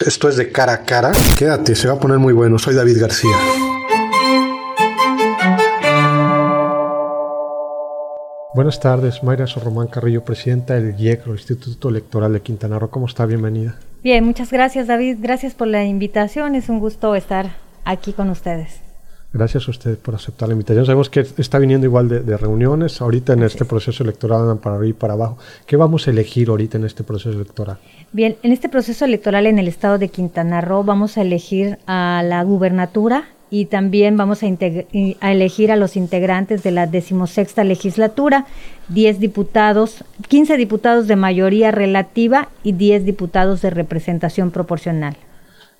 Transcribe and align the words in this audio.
Esto 0.00 0.28
es 0.28 0.36
de 0.36 0.50
cara 0.50 0.72
a 0.72 0.84
cara. 0.84 1.12
Quédate, 1.38 1.76
se 1.76 1.86
va 1.86 1.94
a 1.94 2.00
poner 2.00 2.18
muy 2.18 2.32
bueno. 2.32 2.58
Soy 2.58 2.74
David 2.74 3.00
García. 3.00 3.30
Buenas 8.54 8.80
tardes, 8.80 9.22
Mayra 9.22 9.46
Sorromán 9.46 9.86
Carrillo, 9.86 10.24
presidenta 10.24 10.74
del 10.74 10.98
IECRO, 10.98 11.32
Instituto 11.34 11.90
Electoral 11.90 12.32
de 12.32 12.40
Quintana 12.40 12.78
Roo. 12.78 12.90
¿Cómo 12.90 13.06
está? 13.06 13.24
Bienvenida. 13.24 13.76
Bien, 14.02 14.24
muchas 14.24 14.50
gracias 14.50 14.88
David. 14.88 15.18
Gracias 15.20 15.54
por 15.54 15.68
la 15.68 15.84
invitación. 15.84 16.56
Es 16.56 16.68
un 16.68 16.80
gusto 16.80 17.14
estar 17.14 17.56
aquí 17.84 18.12
con 18.12 18.30
ustedes. 18.30 18.83
Gracias 19.34 19.66
a 19.66 19.72
usted 19.72 19.98
por 19.98 20.14
aceptar 20.14 20.48
la 20.48 20.52
invitación. 20.52 20.86
Sabemos 20.86 21.10
que 21.10 21.26
está 21.38 21.58
viniendo 21.58 21.88
igual 21.88 22.08
de, 22.08 22.36
reuniones 22.36 23.00
ahorita 23.00 23.32
en 23.32 23.42
este 23.42 23.64
proceso 23.64 24.04
electoral 24.04 24.42
andan 24.42 24.58
para 24.58 24.76
arriba 24.76 24.90
y 24.90 24.92
para 24.92 25.14
abajo. 25.14 25.38
¿Qué 25.66 25.76
vamos 25.76 26.06
a 26.06 26.12
elegir 26.12 26.50
ahorita 26.50 26.78
en 26.78 26.84
este 26.84 27.02
proceso 27.02 27.32
electoral? 27.32 27.78
Bien, 28.12 28.36
en 28.44 28.52
este 28.52 28.68
proceso 28.68 29.04
electoral 29.04 29.48
en 29.48 29.58
el 29.58 29.66
estado 29.66 29.98
de 29.98 30.08
Quintana 30.08 30.60
Roo 30.60 30.84
vamos 30.84 31.18
a 31.18 31.22
elegir 31.22 31.78
a 31.88 32.22
la 32.24 32.44
gubernatura 32.44 33.24
y 33.50 33.64
también 33.64 34.16
vamos 34.16 34.44
a, 34.44 34.46
a 34.46 35.32
elegir 35.32 35.72
a 35.72 35.76
los 35.76 35.96
integrantes 35.96 36.62
de 36.62 36.70
la 36.70 36.86
decimosexta 36.86 37.64
legislatura, 37.64 38.46
10 38.90 39.18
diputados, 39.18 40.04
15 40.28 40.56
diputados 40.56 41.08
de 41.08 41.16
mayoría 41.16 41.72
relativa 41.72 42.50
y 42.62 42.70
10 42.70 43.04
diputados 43.04 43.62
de 43.62 43.70
representación 43.70 44.52
proporcional 44.52 45.16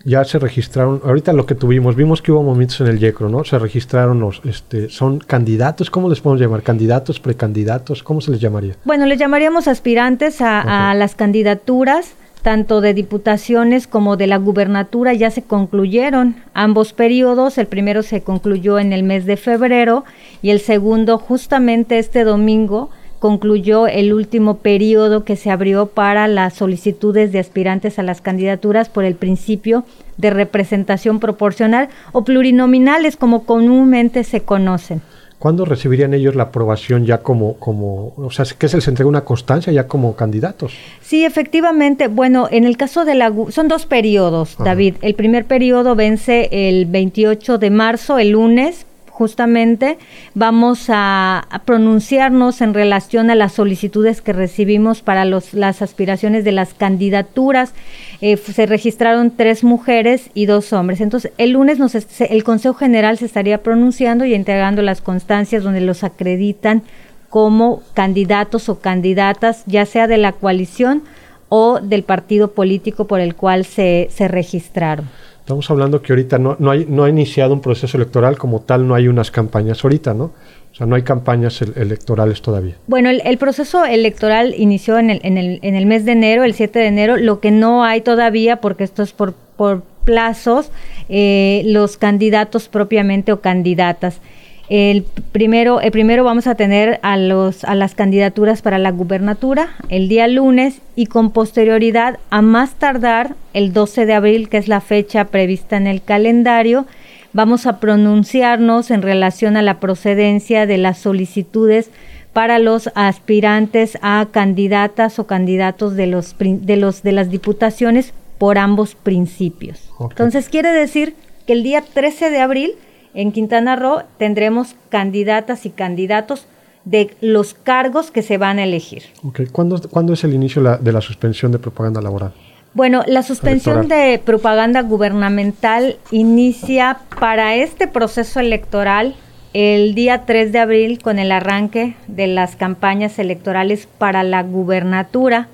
ya 0.05 0.25
se 0.25 0.39
registraron, 0.39 1.01
ahorita 1.05 1.33
lo 1.33 1.47
que 1.47 1.55
tuvimos, 1.55 1.97
vimos 1.97 2.21
que 2.21 2.31
hubo 2.31 2.43
momentos 2.43 2.81
en 2.81 2.89
el 2.89 2.99
YECRO, 2.99 3.29
¿no? 3.29 3.45
Se 3.45 3.59
registraron 3.59 4.21
los, 4.21 4.43
este, 4.45 4.91
son 4.91 5.19
candidatos, 5.19 5.91
¿cómo 5.91 6.09
les 6.09 6.21
podemos 6.21 6.41
llamar? 6.41 6.63
¿Candidatos, 6.63 7.21
precandidatos? 7.21 8.03
¿Cómo 8.03 8.21
se 8.21 8.31
les 8.31 8.41
llamaría? 8.41 8.75
Bueno, 8.85 9.07
les 9.07 9.19
llamaríamos 9.19 9.67
aspirantes 9.67 10.41
a, 10.41 10.91
a 10.91 10.95
las 10.95 11.15
candidaturas, 11.15 12.15
tanto 12.43 12.83
de 12.83 12.93
diputaciones 12.93 13.87
como 13.87 14.19
de 14.19 14.27
la 14.27 14.37
gubernatura, 14.37 15.15
ya 15.15 15.31
se 15.31 15.43
concluyeron 15.43 16.37
ambos 16.53 16.93
periodos, 16.93 17.57
el 17.57 17.67
primero 17.67 18.03
se 18.03 18.23
concluyó 18.23 18.79
en 18.79 18.93
el 18.93 19.03
mes 19.03 19.25
de 19.25 19.39
febrero 19.39 20.05
y 20.43 20.51
el 20.51 20.61
segundo 20.61 21.17
justamente 21.17 21.99
este 21.99 22.25
domingo 22.25 22.91
concluyó 23.25 23.87
el 23.87 24.13
último 24.13 24.59
periodo 24.59 25.25
que 25.25 25.37
se 25.37 25.51
abrió 25.51 25.87
para 25.87 26.29
las 26.29 26.53
solicitudes 26.53 27.33
de 27.33 27.39
aspirantes 27.39 27.99
a 27.99 28.03
las 28.03 28.21
candidaturas 28.21 28.91
por 28.91 29.05
el 29.05 29.15
principio 29.15 29.85
de 30.19 30.29
representación 30.29 31.21
proporcional 31.21 31.89
o 32.13 32.23
plurinominales 32.23 33.17
como 33.17 33.45
comúnmente 33.47 34.25
se 34.25 34.43
conocen. 34.43 35.01
¿Cuándo 35.39 35.65
recibirían 35.65 36.13
ellos 36.13 36.35
la 36.35 36.43
aprobación 36.43 37.07
ya 37.07 37.23
como, 37.23 37.55
como, 37.55 38.13
o 38.19 38.31
sea, 38.31 38.45
que 38.59 38.69
se 38.69 38.77
les 38.77 38.89
entrega 38.89 39.09
una 39.09 39.25
constancia 39.25 39.73
ya 39.73 39.89
como 39.89 40.15
candidatos? 40.17 40.75
Sí, 41.01 41.25
efectivamente. 41.25 42.09
Bueno, 42.09 42.49
en 42.51 42.65
el 42.65 42.77
caso 42.77 43.07
de 43.07 43.15
la, 43.15 43.33
son 43.49 43.69
dos 43.69 43.87
periodos, 43.87 44.59
David. 44.59 44.97
El 45.01 45.15
primer 45.15 45.47
periodo 45.47 45.95
vence 45.95 46.51
el 46.53 46.85
28 46.85 47.57
de 47.57 47.71
marzo, 47.71 48.19
el 48.19 48.33
lunes, 48.33 48.85
justamente 49.15 49.97
vamos 50.35 50.87
a, 50.89 51.47
pronunciarnos 51.65 52.61
en 52.61 52.75
relación 52.75 53.31
a 53.31 53.37
las 53.37 53.53
solicitudes 53.53 54.21
que 54.21 54.33
recibimos 54.33 55.03
para 55.03 55.25
los, 55.25 55.55
las 55.55 55.83
aspiraciones 55.83 56.43
de 56.43 56.51
las 56.51 56.75
candidaturas. 56.75 57.75
Eh, 58.21 58.37
se 58.37 58.67
registraron 58.67 59.31
tres 59.31 59.63
mujeres 59.63 60.31
y 60.35 60.47
dos 60.47 60.73
hombres. 60.73 61.01
Entonces, 61.01 61.31
el 61.39 61.53
lunes 61.53 61.79
nos, 61.79 61.95
el 61.95 62.43
Consejo 62.43 62.75
General 62.75 63.17
se 63.17 63.27
estaría 63.27 63.63
pronunciando 63.63 64.25
y 64.25 64.35
entregando 64.35 64.83
las 64.83 65.01
constancias 65.01 65.63
donde 65.63 65.81
los 65.81 66.03
acreditan 66.03 66.83
como 67.31 67.83
candidatos 67.95 68.69
o 68.69 68.81
candidatas, 68.81 69.63
ya 69.67 69.87
sea 69.87 70.09
de 70.09 70.19
la 70.19 70.33
coalición 70.33 71.05
o 71.49 71.79
del 71.81 72.03
partido 72.03 72.51
político 72.51 73.07
por 73.07 73.21
el 73.21 73.37
cual 73.37 73.65
se, 73.65 74.09
se 74.11 74.27
registraron. 74.27 75.09
Estamos 75.45 75.71
hablando 75.71 76.01
que 76.01 76.11
ahorita 76.11 76.39
no, 76.39 76.57
no, 76.59 76.71
hay, 76.71 76.87
no 76.89 77.05
ha 77.05 77.11
iniciado 77.11 77.53
un 77.53 77.61
proceso 77.61 77.99
electoral 77.99 78.39
como 78.39 78.61
tal, 78.63 78.89
no 78.89 78.95
hay 78.95 79.09
unas 79.09 79.31
campañas 79.31 79.85
ahorita, 79.85 80.15
¿no? 80.15 80.33
O 80.73 80.75
sea, 80.75 80.87
no 80.87 80.97
hay 80.97 81.03
campañas 81.03 81.61
electorales 81.61 82.41
todavía. 82.41 82.77
Bueno, 82.87 83.11
el, 83.11 83.37
proceso 83.37 83.85
electoral 83.85 84.55
inició 84.57 84.99
en 84.99 85.11
el, 85.11 85.21
en, 85.23 85.37
el, 85.37 85.59
en 85.61 85.75
el 85.75 85.85
mes 85.85 86.07
de 86.07 86.13
enero, 86.13 86.45
el 86.45 86.55
7 86.55 86.79
de 86.79 86.87
enero. 86.87 87.19
Lo 87.19 87.41
que 87.41 87.51
no 87.51 87.85
hay 87.85 88.01
todavía, 88.01 88.63
porque 88.63 88.85
esto 88.85 89.03
es 89.03 89.13
por, 89.13 89.35
por 89.35 89.83
plazos, 90.07 90.71
eh, 91.11 91.61
los 91.67 91.99
candidatos 91.99 92.69
propiamente 92.69 93.31
o 93.31 93.43
candidatas. 93.43 94.21
El 94.69 95.05
primero, 95.33 95.81
el 95.81 95.91
primero 95.91 96.25
vamos 96.25 96.47
a 96.47 96.55
tener 96.55 96.99
a, 97.03 97.17
los, 97.17 97.65
a 97.65 97.75
las 97.75 97.95
candidaturas 97.95 98.63
para 98.63 98.79
la 98.79 98.91
gubernatura 98.91 99.71
el 99.91 100.09
día 100.09 100.27
lunes 100.27 100.81
y 100.97 101.07
con 101.07 101.33
posterioridad 101.33 102.19
a 102.31 102.41
más 102.41 102.75
tardar 102.75 103.35
el 103.53 103.73
12 103.73 104.07
de 104.07 104.15
abril, 104.15 104.49
que 104.49 104.57
es 104.57 104.69
la 104.69 104.81
fecha 104.81 105.27
prevista 105.27 105.77
en 105.77 105.87
el 105.87 106.03
calendario, 106.03 106.87
vamos 107.35 107.67
a 107.67 107.79
pronunciarnos 107.79 108.91
en 108.91 109.03
relación 109.03 109.57
a 109.57 109.63
la 109.63 109.81
procedencia 109.81 110.67
de 110.67 110.79
las 110.79 110.99
solicitudes 110.99 111.91
para 112.33 112.59
los 112.59 112.91
aspirantes 112.95 113.99
a 114.03 114.27
candidatas 114.31 115.19
o 115.19 115.27
candidatos 115.27 115.95
de 115.95 116.07
los 116.07 116.35
de 116.39 116.77
los 116.77 117.03
de 117.03 117.13
las 117.13 117.31
diputaciones 117.31 118.13
por 118.39 118.59
ambos 118.59 118.95
principios. 118.95 119.91
Entonces 120.01 120.49
quiere 120.49 120.73
decir 120.73 121.15
que 121.47 121.53
el 121.53 121.63
día 121.63 121.83
13 121.83 122.31
de 122.31 122.41
abril 122.41 122.73
en 123.15 123.33
Quintana 123.33 123.77
Roo 123.77 124.03
tendremos 124.19 124.75
candidatas 124.89 125.67
y 125.67 125.71
candidatos 125.71 126.47
de 126.85 127.17
los 127.21 127.55
cargos 127.55 128.11
que 128.11 128.23
se 128.23 128.37
van 128.37 128.59
a 128.59 128.65
elegir. 128.65 129.05
Okay. 129.23 129.47
¿Cuándo, 129.47 130.13
es 130.13 130.25
el 130.25 130.35
inicio 130.35 130.63
de 130.63 130.93
la 130.93 131.01
suspensión 131.01 131.53
de 131.53 131.59
propaganda 131.59 132.03
laboral? 132.03 132.33
Bueno, 132.75 133.05
la 133.07 133.23
suspensión 133.23 133.89
de 133.89 134.21
propaganda 134.23 134.83
gubernamental 134.83 135.97
inicia 136.11 136.99
para 137.21 137.55
este 137.55 137.87
proceso 137.87 138.41
electoral 138.41 139.15
el 139.53 139.95
día 139.95 140.27
3 140.27 140.51
de 140.51 140.59
abril 140.59 141.01
con 141.01 141.21
el 141.21 141.31
arranque 141.31 141.95
de 142.09 142.27
las 142.27 142.57
campañas 142.57 143.21
electorales 143.21 143.87
para 143.99 144.25
la 144.25 144.43
gubernatura 144.43 145.49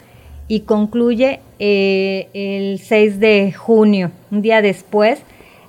y 0.49 0.61
concluye 0.61 1.41
eh, 1.59 2.29
el 2.33 2.79
6 2.79 3.21
de 3.21 3.53
junio, 3.53 4.11
un 4.31 4.41
día 4.41 4.63
después 4.63 5.21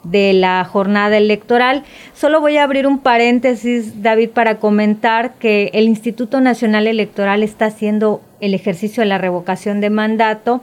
de 0.03 0.34
la 0.34 0.63
jornada 0.66 1.17
electoral. 1.17 1.84
Solo 2.13 2.41
voy 2.41 2.57
a 2.57 2.63
abrir 2.63 2.88
un 2.88 3.00
paréntesis, 3.00 4.01
David, 4.01 4.29
para 4.29 4.57
comentar 4.57 5.34
que 5.35 5.69
el 5.73 5.85
Instituto 5.85 6.41
Nacional 6.41 6.88
Electoral 6.88 7.44
está 7.44 7.66
haciendo 7.66 8.22
el 8.39 8.53
ejercicio 8.53 9.01
de 9.01 9.07
la 9.07 9.17
revocación 9.17 9.81
de 9.81 9.89
mandato 9.89 10.62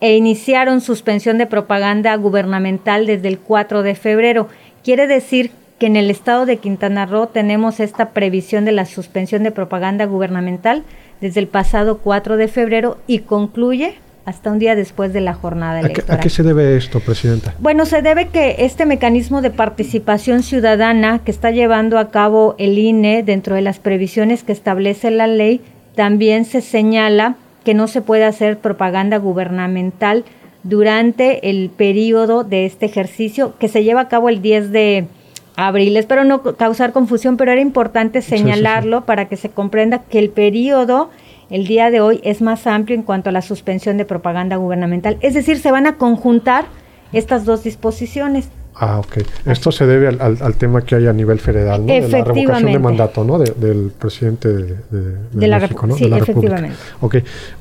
e 0.00 0.16
iniciaron 0.16 0.80
suspensión 0.80 1.36
de 1.38 1.46
propaganda 1.46 2.14
gubernamental 2.16 3.06
desde 3.06 3.28
el 3.28 3.38
4 3.38 3.82
de 3.82 3.94
febrero. 3.94 4.48
Quiere 4.82 5.06
decir 5.06 5.50
que 5.78 5.86
en 5.86 5.96
el 5.96 6.10
estado 6.10 6.46
de 6.46 6.56
Quintana 6.56 7.06
Roo 7.06 7.26
tenemos 7.26 7.80
esta 7.80 8.10
previsión 8.10 8.64
de 8.64 8.72
la 8.72 8.86
suspensión 8.86 9.42
de 9.42 9.50
propaganda 9.50 10.06
gubernamental 10.06 10.84
desde 11.20 11.40
el 11.40 11.48
pasado 11.48 11.98
4 11.98 12.36
de 12.38 12.48
febrero 12.48 12.98
y 13.06 13.20
concluye 13.20 13.94
hasta 14.24 14.50
un 14.50 14.58
día 14.58 14.74
después 14.76 15.12
de 15.12 15.20
la 15.20 15.34
jornada 15.34 15.80
electoral. 15.80 16.18
¿A 16.18 16.20
qué, 16.20 16.30
se 16.30 16.42
debe 16.42 16.76
esto, 16.76 17.00
Presidenta? 17.00 17.54
Bueno, 17.58 17.86
se 17.86 18.02
debe 18.02 18.28
que 18.28 18.56
este 18.58 18.86
mecanismo 18.86 19.42
de 19.42 19.50
participación 19.50 20.42
ciudadana 20.42 21.20
que 21.20 21.30
está 21.30 21.50
llevando 21.50 21.98
a 21.98 22.10
cabo 22.10 22.54
el 22.58 22.78
INE 22.78 23.22
dentro 23.22 23.54
de 23.54 23.62
las 23.62 23.78
previsiones 23.78 24.42
que 24.42 24.52
establece 24.52 25.10
la 25.10 25.26
ley, 25.26 25.60
también 25.94 26.44
se 26.44 26.60
señala 26.60 27.36
que 27.64 27.74
no 27.74 27.88
se 27.88 28.02
puede 28.02 28.24
hacer 28.24 28.58
propaganda 28.58 29.18
gubernamental 29.18 30.24
durante 30.62 31.50
el 31.50 31.70
periodo 31.70 32.44
de 32.44 32.66
este 32.66 32.86
ejercicio 32.86 33.54
que 33.58 33.68
se 33.68 33.82
lleva 33.82 34.02
a 34.02 34.08
cabo 34.08 34.28
el 34.28 34.42
10 34.42 34.72
de 34.72 35.08
abril. 35.56 35.96
Espero 35.96 36.24
no 36.24 36.42
causar 36.42 36.92
confusión, 36.92 37.36
pero 37.36 37.52
era 37.52 37.60
importante 37.60 38.22
señalarlo 38.22 39.04
para 39.04 39.28
que 39.28 39.36
se 39.36 39.50
comprenda 39.50 40.02
que 40.02 40.18
el 40.18 40.30
periodo 40.30 41.10
el 41.50 41.66
día 41.66 41.90
de 41.90 42.00
hoy 42.00 42.20
es 42.24 42.40
más 42.40 42.66
amplio 42.66 42.96
en 42.96 43.02
cuanto 43.02 43.28
a 43.28 43.32
la 43.32 43.42
suspensión 43.42 43.96
de 43.96 44.04
propaganda 44.04 44.56
gubernamental. 44.56 45.18
Es 45.20 45.34
decir, 45.34 45.58
se 45.58 45.72
van 45.72 45.86
a 45.86 45.96
conjuntar 45.96 46.64
estas 47.12 47.44
dos 47.44 47.64
disposiciones. 47.64 48.48
Ah, 48.82 48.98
ok. 48.98 49.18
Esto 49.44 49.70
se 49.70 49.86
debe 49.86 50.08
al, 50.08 50.54
tema 50.56 50.80
que 50.80 50.94
hay 50.94 51.06
a 51.06 51.12
nivel 51.12 51.38
federal, 51.38 51.84
¿no? 51.84 51.92
De 51.92 52.08
la 52.08 52.24
revocación 52.24 52.72
de 52.72 52.78
mandato, 52.78 53.24
¿no? 53.24 53.38
del 53.38 53.92
presidente 53.98 54.48
de, 54.48 55.46
la 55.46 55.58
México, 55.58 55.86
¿no? 55.86 55.96
Sí, 55.96 56.04
de 56.04 56.10
la 56.10 56.16
efectivamente. 56.16 56.76
Ok. 57.02 57.16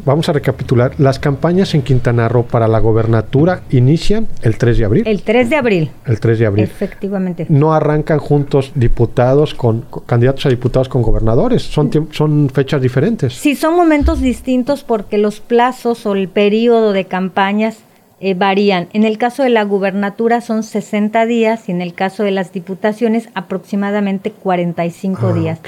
Vamos 0.06 0.30
a 0.30 0.34
recapitular. 0.34 0.94
Las 0.98 1.20
campañas 1.20 1.76
en 1.76 1.82
Quintana 1.82 2.30
Roo 2.30 2.46
para 2.46 2.70
la 2.70 2.80
gobernatura 2.80 3.64
inician 3.72 4.30
el 4.44 4.58
3 4.58 4.78
de 4.78 4.86
abril. 4.86 5.04
El 5.06 5.22
3 5.22 5.50
de 5.50 5.56
abril. 5.58 5.92
El 6.06 6.22
3 6.22 6.40
de 6.40 6.46
abril. 6.46 6.64
Efectivamente. 6.64 7.46
No 7.50 7.74
arrancan 7.74 8.20
juntos 8.20 8.72
diputados 8.76 9.54
con, 9.54 9.84
candidatos 10.06 10.46
a 10.46 10.50
diputados 10.50 10.88
con 10.88 11.02
gobernadores. 11.02 11.64
Son, 11.64 11.92
son 12.12 12.50
fechas 12.50 12.82
diferentes. 12.82 13.34
Sí, 13.34 13.58
son 13.58 13.76
momentos 13.76 14.22
distintos 14.22 14.86
porque 14.86 15.18
los 15.18 15.42
plazos 15.42 16.06
o 16.06 16.14
el 16.16 16.30
periodo 16.30 16.94
de 16.94 17.04
campañas 17.04 17.80
eh, 18.22 18.34
varían. 18.34 18.90
En 18.94 19.04
el 19.04 19.18
caso 19.18 19.44
de 19.44 19.50
la 19.50 19.64
gubernatura 19.64 20.42
son 20.42 20.64
60 20.64 21.26
días 21.26 21.70
y 21.70 21.72
en 21.72 21.82
el 21.82 21.94
caso 21.94 22.24
de 22.24 22.32
las 22.32 22.52
diputaciones 22.52 23.30
aproximadamente 23.34 24.32
45 24.32 25.28
ah, 25.28 25.34
días. 25.34 25.60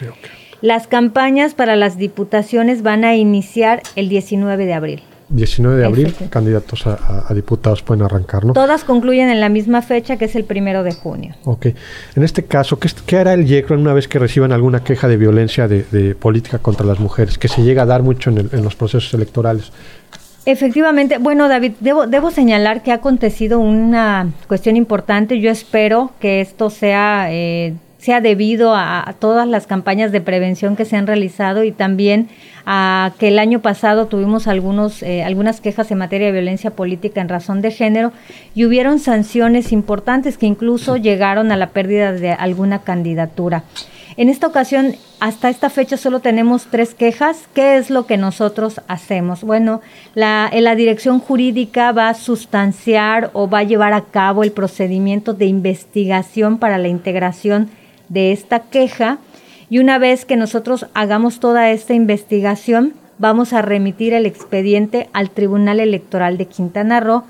Las 0.61 0.87
campañas 0.87 1.53
para 1.53 1.75
las 1.75 1.97
diputaciones 1.97 2.83
van 2.83 3.03
a 3.03 3.15
iniciar 3.15 3.81
el 3.95 4.09
19 4.09 4.65
de 4.65 4.73
abril. 4.73 5.03
19 5.29 5.77
de 5.77 5.85
abril, 5.85 6.13
candidatos 6.29 6.85
a, 6.85 7.33
diputados 7.33 7.81
pueden 7.81 8.03
arrancar, 8.03 8.43
¿no? 8.43 8.51
Todas 8.51 8.83
concluyen 8.83 9.29
en 9.29 9.39
la 9.39 9.47
misma 9.47 9.81
fecha, 9.81 10.17
que 10.17 10.25
es 10.25 10.35
el 10.35 10.43
primero 10.43 10.83
de 10.83 10.93
junio. 10.93 11.35
Ok. 11.45 11.67
En 12.15 12.23
este 12.23 12.43
caso, 12.43 12.79
¿qué, 12.79 12.89
qué 13.05 13.17
hará 13.17 13.33
el 13.33 13.45
YECRO 13.45 13.79
una 13.79 13.93
vez 13.93 14.09
que 14.09 14.19
reciban 14.19 14.51
alguna 14.51 14.83
queja 14.83 15.07
de 15.07 15.15
violencia 15.15 15.69
de, 15.69 16.15
política 16.15 16.59
contra 16.59 16.85
las 16.85 16.99
mujeres, 16.99 17.37
que 17.37 17.47
se 17.47 17.63
llega 17.63 17.83
a 17.83 17.85
dar 17.85 18.03
mucho 18.03 18.29
en, 18.29 18.49
en 18.51 18.63
los 18.63 18.75
procesos 18.75 19.13
electorales? 19.13 19.71
Efectivamente, 20.45 21.19
bueno 21.19 21.47
David, 21.47 21.73
debo, 21.79 22.07
debo 22.07 22.31
señalar 22.31 22.81
que 22.81 22.91
ha 22.91 22.95
acontecido 22.95 23.59
una 23.59 24.31
cuestión 24.47 24.75
importante. 24.75 25.39
Yo 25.39 25.51
espero 25.51 26.11
que 26.19 26.41
esto 26.41 26.69
sea... 26.69 27.27
Eh, 27.29 27.75
sea 28.01 28.19
debido 28.19 28.73
a, 28.73 29.13
todas 29.19 29.47
las 29.47 29.67
campañas 29.67 30.11
de 30.11 30.21
prevención 30.21 30.75
que 30.75 30.85
se 30.85 30.97
han 30.97 31.05
realizado 31.05 31.63
y 31.63 31.71
también 31.71 32.29
a 32.65 33.11
que 33.19 33.27
el 33.27 33.37
año 33.37 33.59
pasado 33.59 34.07
tuvimos 34.07 34.47
algunos, 34.47 35.03
eh, 35.03 35.23
algunas 35.23 35.61
quejas 35.61 35.91
en 35.91 35.99
materia 35.99 36.25
de 36.25 36.33
violencia 36.33 36.71
política 36.71 37.21
en 37.21 37.29
razón 37.29 37.61
de 37.61 37.69
género 37.69 38.11
y 38.55 38.65
hubieron 38.65 38.97
sanciones 38.97 39.71
importantes 39.71 40.39
que 40.39 40.47
incluso 40.47 40.97
llegaron 40.97 41.51
a 41.51 41.57
la 41.57 41.69
pérdida 41.69 42.11
de 42.11 42.31
alguna 42.31 42.79
candidatura. 42.79 43.65
En 44.21 44.29
esta 44.29 44.45
ocasión, 44.45 44.97
hasta 45.19 45.49
esta 45.49 45.71
fecha 45.71 45.97
solo 45.97 46.19
tenemos 46.19 46.67
tres 46.69 46.93
quejas. 46.93 47.49
¿Qué 47.55 47.77
es 47.77 47.89
lo 47.89 48.05
que 48.05 48.17
nosotros 48.17 48.79
hacemos? 48.87 49.43
Bueno, 49.43 49.81
la, 50.13 50.51
la 50.53 50.75
dirección 50.75 51.19
jurídica 51.19 51.91
va 51.91 52.07
a 52.09 52.13
sustanciar 52.13 53.31
o 53.33 53.49
va 53.49 53.57
a 53.57 53.63
llevar 53.63 53.93
a 53.93 54.01
cabo 54.01 54.43
el 54.43 54.51
procedimiento 54.51 55.33
de 55.33 55.47
investigación 55.47 56.59
para 56.59 56.77
la 56.77 56.87
integración 56.87 57.71
de 58.09 58.31
esta 58.31 58.59
queja 58.59 59.17
y 59.71 59.79
una 59.79 59.97
vez 59.97 60.25
que 60.25 60.37
nosotros 60.37 60.85
hagamos 60.93 61.39
toda 61.39 61.71
esta 61.71 61.95
investigación, 61.95 62.93
vamos 63.17 63.53
a 63.53 63.63
remitir 63.63 64.13
el 64.13 64.27
expediente 64.27 65.09
al 65.13 65.31
Tribunal 65.31 65.79
Electoral 65.79 66.37
de 66.37 66.45
Quintana 66.45 66.99
Roo, 66.99 67.23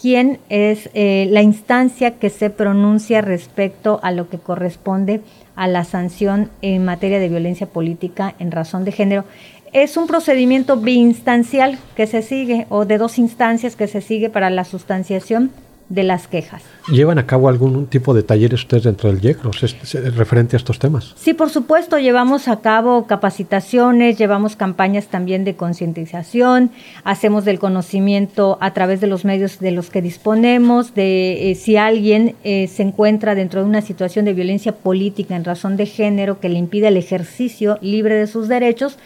quien 0.00 0.38
es 0.48 0.90
eh, 0.94 1.26
la 1.28 1.42
instancia 1.42 2.18
que 2.18 2.30
se 2.30 2.50
pronuncia 2.50 3.20
respecto 3.20 3.98
a 4.04 4.12
lo 4.12 4.28
que 4.28 4.38
corresponde 4.38 5.22
la 5.66 5.84
sanción 5.84 6.50
en 6.60 6.84
materia 6.84 7.18
de 7.18 7.28
violencia 7.28 7.66
política 7.66 8.34
en 8.38 8.50
razón 8.52 8.84
de 8.84 8.92
género. 8.92 9.24
Es 9.72 9.96
un 9.96 10.06
procedimiento 10.06 10.76
biinstancial 10.76 11.78
que 11.96 12.06
se 12.06 12.22
sigue 12.22 12.66
o 12.68 12.84
de 12.84 12.98
dos 12.98 13.18
instancias 13.18 13.76
que 13.76 13.88
se 13.88 14.00
sigue 14.00 14.30
para 14.30 14.50
la 14.50 14.64
sustanciación 14.64 15.50
de 15.88 16.02
las 16.02 16.26
quejas. 16.26 16.62
¿Llevan 16.88 17.18
a 17.18 17.26
cabo 17.26 17.48
algún 17.48 17.86
tipo 17.86 18.12
de 18.12 18.22
talleres 18.22 18.60
ustedes 18.60 18.84
dentro 18.84 19.10
del 19.10 19.20
YECROS 19.20 19.76
referente 20.16 20.56
a 20.56 20.58
estos 20.58 20.78
temas? 20.78 21.14
Sí, 21.16 21.32
por 21.32 21.50
supuesto, 21.50 21.98
llevamos 21.98 22.48
a 22.48 22.60
cabo 22.60 23.06
capacitaciones, 23.06 24.18
llevamos 24.18 24.56
campañas 24.56 25.06
también 25.06 25.44
de 25.44 25.54
concientización, 25.54 26.70
hacemos 27.04 27.44
del 27.44 27.58
conocimiento 27.58 28.58
a 28.60 28.72
través 28.72 29.00
de 29.00 29.06
los 29.06 29.24
medios 29.24 29.60
de 29.60 29.70
los 29.70 29.90
que 29.90 30.02
disponemos, 30.02 30.94
de 30.94 31.50
eh, 31.50 31.54
si 31.54 31.76
alguien 31.76 32.34
eh, 32.42 32.66
se 32.68 32.82
encuentra 32.82 33.34
dentro 33.34 33.62
de 33.62 33.68
una 33.68 33.82
situación 33.82 34.24
de 34.24 34.34
violencia 34.34 34.72
política 34.72 35.36
en 35.36 35.44
razón 35.44 35.76
de 35.76 35.86
género 35.86 36.40
que 36.40 36.48
le 36.48 36.58
impide 36.58 36.88
el 36.88 36.96
ejercicio 36.96 37.78
libre 37.80 38.16
de 38.16 38.26
sus 38.26 38.48
derechos, 38.48 38.98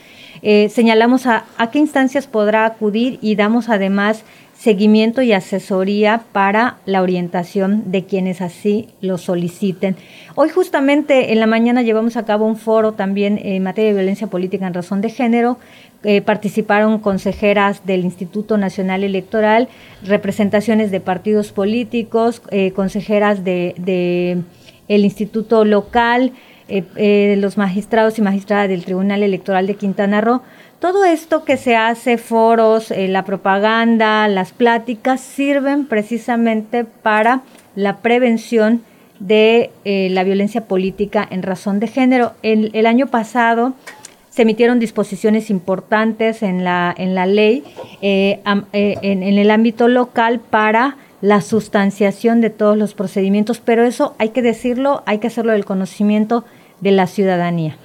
eh, 0.42 0.70
señalamos 0.70 1.26
a, 1.26 1.44
a 1.58 1.70
qué 1.70 1.78
instancias 1.78 2.26
podrá 2.26 2.64
acudir 2.64 3.18
y 3.20 3.34
damos 3.34 3.68
además 3.68 4.24
seguimiento 4.60 5.22
y 5.22 5.32
asesoría 5.32 6.22
para 6.32 6.76
la 6.84 7.00
orientación 7.00 7.90
de 7.90 8.04
quienes 8.04 8.42
así 8.42 8.88
lo 9.00 9.16
soliciten. 9.16 9.96
Hoy 10.34 10.50
justamente 10.50 11.32
en 11.32 11.40
la 11.40 11.46
mañana 11.46 11.80
llevamos 11.80 12.18
a 12.18 12.26
cabo 12.26 12.44
un 12.44 12.56
foro 12.56 12.92
también 12.92 13.40
en 13.42 13.62
materia 13.62 13.88
de 13.88 13.96
violencia 13.96 14.26
política 14.26 14.66
en 14.66 14.74
razón 14.74 15.00
de 15.00 15.08
género. 15.08 15.56
Eh, 16.04 16.20
participaron 16.20 16.98
consejeras 16.98 17.86
del 17.86 18.04
Instituto 18.04 18.58
Nacional 18.58 19.02
Electoral, 19.02 19.68
representaciones 20.04 20.90
de 20.90 21.00
partidos 21.00 21.52
políticos, 21.52 22.42
eh, 22.50 22.72
consejeras 22.72 23.42
de, 23.42 24.42
el 24.88 25.04
Instituto 25.04 25.64
Local, 25.64 26.32
eh, 26.68 27.34
los 27.38 27.56
magistrados 27.56 28.18
y 28.18 28.22
magistradas 28.22 28.68
del 28.68 28.84
Tribunal 28.84 29.22
Electoral 29.22 29.66
de 29.66 29.76
Quintana 29.76 30.20
Roo 30.20 30.42
todo 30.80 31.04
esto 31.04 31.44
que 31.44 31.58
se 31.58 31.76
hace, 31.76 32.16
foros, 32.16 32.90
eh, 32.90 33.06
la 33.06 33.24
propaganda, 33.24 34.26
las 34.28 34.52
pláticas, 34.52 35.20
sirven 35.20 35.86
precisamente 35.86 36.84
para 36.84 37.42
la 37.76 37.98
prevención 37.98 38.82
de 39.18 39.70
eh, 39.84 40.08
la 40.10 40.24
violencia 40.24 40.64
política 40.64 41.26
en 41.30 41.42
razón 41.42 41.80
de 41.80 41.86
género. 41.86 42.32
El, 42.42 42.86
año 42.86 43.08
pasado 43.08 43.74
se 44.30 44.42
emitieron 44.42 44.80
disposiciones 44.80 45.50
importantes 45.50 46.42
en 46.42 46.64
la, 46.64 46.94
en 46.96 47.14
la 47.14 47.26
ley 47.26 47.62
eh, 48.00 48.40
en, 48.72 49.22
en 49.22 49.38
el 49.38 49.50
ámbito 49.50 49.86
local 49.86 50.40
para 50.40 50.96
la 51.20 51.42
sustanciación 51.42 52.40
de 52.40 52.48
todos 52.48 52.78
los 52.78 52.94
procedimientos, 52.94 53.60
pero 53.62 53.84
eso 53.84 54.14
hay 54.16 54.30
que 54.30 54.40
decirlo, 54.40 55.02
hay 55.04 55.18
que 55.18 55.26
hacerlo 55.26 55.52
del 55.52 55.66
conocimiento 55.66 56.46
de 56.80 56.92
la 56.92 57.06
ciudadanía. 57.06 57.76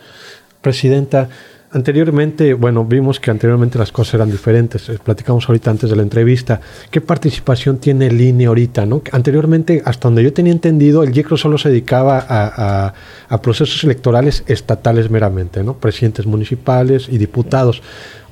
Presidenta, 0.61 1.27
Anteriormente, 1.75 2.53
bueno, 2.53 2.85
vimos 2.85 3.19
que 3.19 3.31
anteriormente 3.31 3.77
las 3.77 3.91
cosas 3.91 4.13
eran 4.13 4.31
diferentes. 4.31 4.87
Eh, 4.87 4.97
platicamos 5.03 5.49
ahorita 5.49 5.71
antes 5.71 5.89
de 5.89 5.97
la 5.97 6.03
entrevista. 6.03 6.61
¿Qué 6.89 7.01
participación 7.01 7.79
tiene 7.79 8.07
el 8.07 8.21
INE 8.21 8.45
ahorita? 8.45 8.85
¿no? 8.85 9.01
Anteriormente, 9.11 9.81
hasta 9.83 10.07
donde 10.07 10.23
yo 10.23 10.31
tenía 10.31 10.53
entendido, 10.53 11.03
el 11.03 11.11
YECRO 11.11 11.35
solo 11.35 11.57
se 11.57 11.67
dedicaba 11.67 12.25
a, 12.29 13.41
procesos 13.41 13.83
electorales 13.83 14.45
estatales 14.47 15.11
meramente, 15.11 15.65
¿no? 15.65 15.73
Presidentes 15.73 16.25
municipales 16.25 17.09
y 17.11 17.17
diputados. 17.17 17.81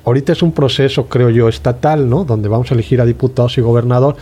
Ahorita 0.06 0.32
es 0.32 0.40
un 0.40 0.52
proceso, 0.52 1.06
creo 1.10 1.28
yo, 1.28 1.46
estatal, 1.46 2.08
¿no? 2.08 2.24
Donde 2.24 2.48
vamos 2.48 2.70
a 2.70 2.74
elegir 2.74 3.02
a 3.02 3.04
diputados 3.04 3.58
y 3.58 3.60
gobernador, 3.60 4.16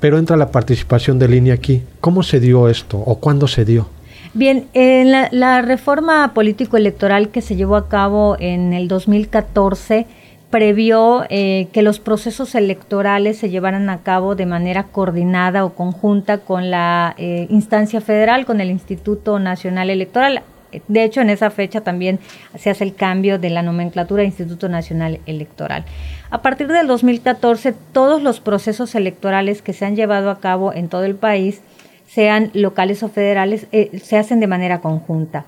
pero 0.00 0.18
entra 0.18 0.36
la 0.36 0.50
participación 0.50 1.20
del 1.20 1.34
INE 1.34 1.52
aquí. 1.52 1.84
¿Cómo 2.00 2.24
se 2.24 2.40
dio 2.40 2.68
esto 2.68 2.98
o 2.98 3.20
cuándo 3.20 3.46
se 3.46 3.64
dio? 3.64 3.86
Bien, 4.36 4.66
en 4.74 5.12
la, 5.12 5.62
reforma 5.62 6.34
político-electoral 6.34 7.28
que 7.28 7.40
se 7.40 7.54
llevó 7.54 7.76
a 7.76 7.88
cabo 7.88 8.36
en 8.40 8.72
el 8.72 8.88
2014 8.88 10.06
previó 10.50 11.24
eh, 11.30 11.68
que 11.72 11.82
los 11.82 12.00
procesos 12.00 12.56
electorales 12.56 13.38
se 13.38 13.48
llevaran 13.48 13.88
a 13.90 14.02
cabo 14.02 14.34
de 14.34 14.46
manera 14.46 14.84
coordinada 14.84 15.64
o 15.64 15.74
conjunta 15.74 16.38
con 16.38 16.72
la 16.72 17.14
eh, 17.16 17.46
instancia 17.48 18.00
federal, 18.00 18.44
con 18.44 18.60
el 18.60 18.70
Instituto 18.70 19.38
Nacional 19.38 19.88
Electoral. 19.88 20.42
De 20.88 21.04
hecho, 21.04 21.20
en 21.20 21.30
esa 21.30 21.50
fecha 21.50 21.82
también 21.82 22.18
se 22.58 22.70
hace 22.70 22.82
el 22.82 22.96
cambio 22.96 23.38
de 23.38 23.50
la 23.50 23.62
nomenclatura 23.62 24.24
Instituto 24.24 24.68
Nacional 24.68 25.20
Electoral. 25.26 25.84
A 26.30 26.42
partir 26.42 26.66
del 26.66 26.88
2014, 26.88 27.72
todos 27.92 28.20
los 28.20 28.40
procesos 28.40 28.96
electorales 28.96 29.62
que 29.62 29.72
se 29.72 29.84
han 29.84 29.94
llevado 29.94 30.30
a 30.30 30.40
cabo 30.40 30.72
en 30.72 30.88
todo 30.88 31.04
el 31.04 31.14
país 31.14 31.62
sean 32.06 32.50
locales 32.54 33.02
o 33.02 33.08
federales, 33.08 33.66
eh, 33.72 33.98
se 34.02 34.16
hacen 34.16 34.40
de 34.40 34.46
manera 34.46 34.80
conjunta. 34.80 35.44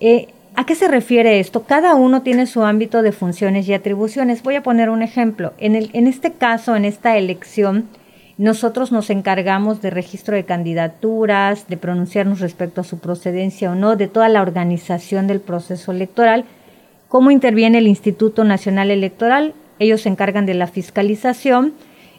Eh, 0.00 0.28
¿A 0.56 0.66
qué 0.66 0.74
se 0.74 0.88
refiere 0.88 1.40
esto? 1.40 1.62
Cada 1.62 1.94
uno 1.94 2.22
tiene 2.22 2.46
su 2.46 2.64
ámbito 2.64 3.02
de 3.02 3.12
funciones 3.12 3.68
y 3.68 3.74
atribuciones. 3.74 4.42
Voy 4.42 4.56
a 4.56 4.62
poner 4.62 4.90
un 4.90 5.02
ejemplo. 5.02 5.52
En, 5.58 5.76
este 6.06 6.32
caso, 6.32 6.74
en 6.74 6.84
esta 6.84 7.16
elección, 7.16 7.88
nosotros 8.36 8.90
nos 8.90 9.10
encargamos 9.10 9.80
de 9.80 9.90
registro 9.90 10.34
de 10.34 10.44
candidaturas, 10.44 11.68
de 11.68 11.76
pronunciarnos 11.76 12.40
respecto 12.40 12.80
a 12.80 12.84
su 12.84 12.98
procedencia 12.98 13.70
o 13.70 13.74
no, 13.74 13.94
de 13.94 14.08
toda 14.08 14.28
la 14.28 14.42
organización 14.42 15.28
del 15.28 15.40
proceso 15.40 15.92
electoral. 15.92 16.44
¿Cómo 17.08 17.30
interviene 17.30 17.78
el 17.78 17.86
Instituto 17.86 18.44
Nacional 18.44 18.90
Electoral? 18.90 19.54
Ellos 19.78 20.02
se 20.02 20.08
encargan 20.08 20.46
de 20.46 20.54
la 20.54 20.66
fiscalización, 20.66 21.74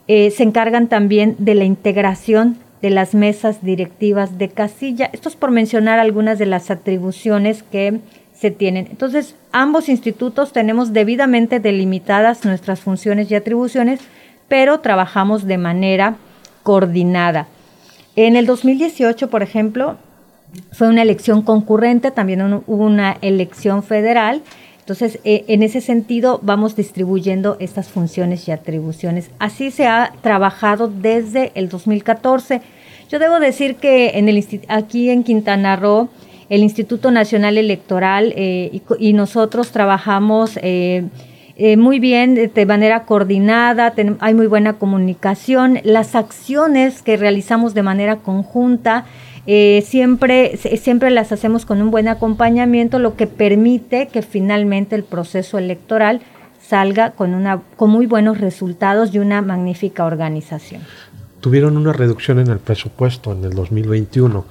eh, 0.07 0.31
se 0.31 0.43
encargan 0.43 0.87
también 0.87 1.35
de 1.37 1.55
la 1.55 1.65
integración 1.65 2.57
de 2.81 2.89
las 2.89 3.13
mesas 3.13 3.63
directivas 3.63 4.37
de 4.37 4.49
casilla. 4.49 5.09
Esto 5.13 5.29
es 5.29 5.35
por 5.35 5.51
mencionar 5.51 5.99
algunas 5.99 6.39
de 6.39 6.47
las 6.47 6.71
atribuciones 6.71 7.63
que 7.63 7.99
se 8.33 8.49
tienen. 8.49 8.87
Entonces, 8.89 9.35
ambos 9.51 9.87
institutos 9.87 10.51
tenemos 10.51 10.93
debidamente 10.93 11.59
delimitadas 11.59 12.43
nuestras 12.43 12.79
funciones 12.79 13.29
y 13.29 13.35
atribuciones, 13.35 13.99
pero 14.47 14.79
trabajamos 14.79 15.45
de 15.45 15.59
manera 15.59 16.15
coordinada. 16.63 17.47
En 18.15 18.35
el 18.35 18.45
2018, 18.45 19.29
por 19.29 19.43
ejemplo, 19.43 19.97
fue 20.71 20.87
una 20.87 21.01
elección 21.01 21.43
concurrente, 21.43 22.11
también 22.11 22.41
hubo 22.41 22.85
una 22.85 23.17
elección 23.21 23.83
federal. 23.83 24.41
Entonces, 24.81 25.19
eh, 25.23 25.45
en 25.47 25.63
ese 25.63 25.79
sentido, 25.79 26.39
vamos 26.41 26.75
distribuyendo 26.75 27.55
estas 27.59 27.87
funciones 27.87 28.47
y 28.47 28.51
atribuciones. 28.51 29.29
Así 29.37 29.69
se 29.71 29.87
ha 29.87 30.11
trabajado 30.21 30.87
desde 30.87 31.51
el 31.55 31.69
2014. 31.69 32.61
Yo 33.09 33.19
debo 33.19 33.39
decir 33.39 33.75
que 33.75 34.17
en 34.17 34.27
el, 34.27 34.43
aquí 34.67 35.11
en 35.11 35.23
Quintana 35.23 35.75
Roo, 35.75 36.09
el 36.49 36.63
Instituto 36.63 37.11
Nacional 37.11 37.57
Electoral 37.57 38.33
eh, 38.35 38.81
y, 38.99 39.13
nosotros 39.13 39.71
trabajamos 39.71 40.59
eh, 40.61 41.03
muy 41.77 41.99
bien, 41.99 42.51
de 42.53 42.65
manera 42.65 43.03
coordinada, 43.03 43.93
hay 44.19 44.33
muy 44.33 44.47
buena 44.47 44.73
comunicación. 44.73 45.79
Las 45.83 46.15
acciones 46.15 47.03
que 47.03 47.17
realizamos 47.17 47.75
de 47.75 47.83
manera 47.83 48.17
conjunta 48.17 49.05
eh, 49.47 49.83
siempre, 49.85 50.57
siempre 50.57 51.11
las 51.11 51.31
hacemos 51.31 51.65
con 51.65 51.81
un 51.81 51.91
buen 51.91 52.07
acompañamiento, 52.07 52.99
lo 52.99 53.15
que 53.15 53.27
permite 53.27 54.07
que 54.07 54.21
finalmente 54.21 54.95
el 54.95 55.03
proceso 55.03 55.57
electoral 55.57 56.21
salga 56.61 57.11
con, 57.11 57.33
una, 57.33 57.61
con 57.75 57.89
muy 57.89 58.05
buenos 58.05 58.39
resultados 58.39 59.13
y 59.13 59.19
una 59.19 59.41
magnífica 59.41 60.05
organización. 60.05 60.81
Tuvieron 61.39 61.75
una 61.75 61.91
reducción 61.91 62.39
en 62.39 62.47
el 62.47 62.59
presupuesto 62.59 63.31
en 63.31 63.43
el 63.43 63.53
2021, 63.53 64.45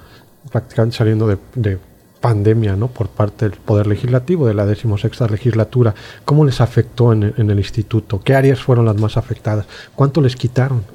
prácticamente 0.51 0.97
saliendo 0.97 1.27
de, 1.27 1.37
de 1.55 1.79
pandemia 2.21 2.75
¿no? 2.75 2.87
por 2.87 3.09
parte 3.09 3.49
del 3.49 3.57
Poder 3.57 3.87
Legislativo 3.87 4.47
de 4.47 4.53
la 4.53 4.65
decimosexta 4.65 5.27
legislatura. 5.27 5.93
¿Cómo 6.23 6.45
les 6.45 6.61
afectó 6.61 7.11
en, 7.11 7.33
el 7.35 7.57
instituto? 7.57 8.21
¿Qué 8.23 8.35
áreas 8.35 8.61
fueron 8.61 8.85
las 8.85 8.95
más 8.95 9.17
afectadas? 9.17 9.65
¿Cuánto 9.95 10.21
les 10.21 10.35
quitaron? 10.35 10.85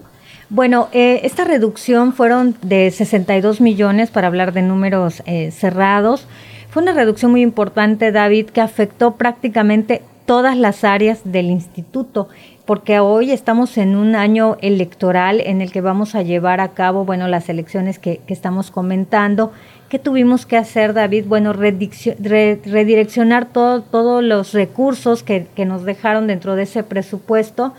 Bueno, 0.49 0.89
eh, 0.93 1.21
esta 1.25 1.45
reducción 1.45 2.13
fueron 2.13 2.57
de 2.63 2.91
62 2.91 3.61
millones 3.61 4.11
para 4.11 4.29
hablar 4.29 4.53
de 4.53 4.63
números 4.63 5.23
eh, 5.27 5.51
cerrados. 5.51 6.27
Fue 6.71 6.83
una 6.83 6.93
reducción 6.93 7.31
muy 7.31 7.43
importante, 7.43 8.13
David, 8.13 8.51
que 8.51 8.61
afectó 8.61 9.17
prácticamente 9.17 10.03
todas 10.25 10.57
las 10.57 10.85
áreas 10.85 11.21
del 11.25 11.47
instituto, 11.47 12.29
porque 12.65 13.01
hoy 13.01 13.31
estamos 13.31 13.79
en 13.79 13.97
un 13.97 14.17
año 14.17 14.57
electoral 14.61 15.41
en 15.41 15.63
el 15.63 15.73
que 15.73 15.81
vamos 15.81 16.15
a 16.15 16.23
llevar 16.23 16.61
a 16.61 16.69
cabo, 16.69 17.05
bueno, 17.05 17.29
las 17.29 17.49
elecciones 17.49 17.99
que, 17.99 18.21
que 18.27 18.35
estamos 18.35 18.71
comentando 18.71 19.53
¿Qué 19.89 20.01
tuvimos 20.01 20.47
que 20.47 20.57
hacer, 20.57 20.95
David? 20.95 21.27
Bueno, 21.29 21.53
redireccionar 21.53 23.53
todos 23.53 24.25
los 24.25 24.53
recursos 24.53 25.23
que, 25.23 25.47
nos 25.65 25.85
dejaron 25.85 26.27
dentro 26.27 26.57
de 26.57 26.65
ese 26.65 26.83
presupuesto 26.83 27.73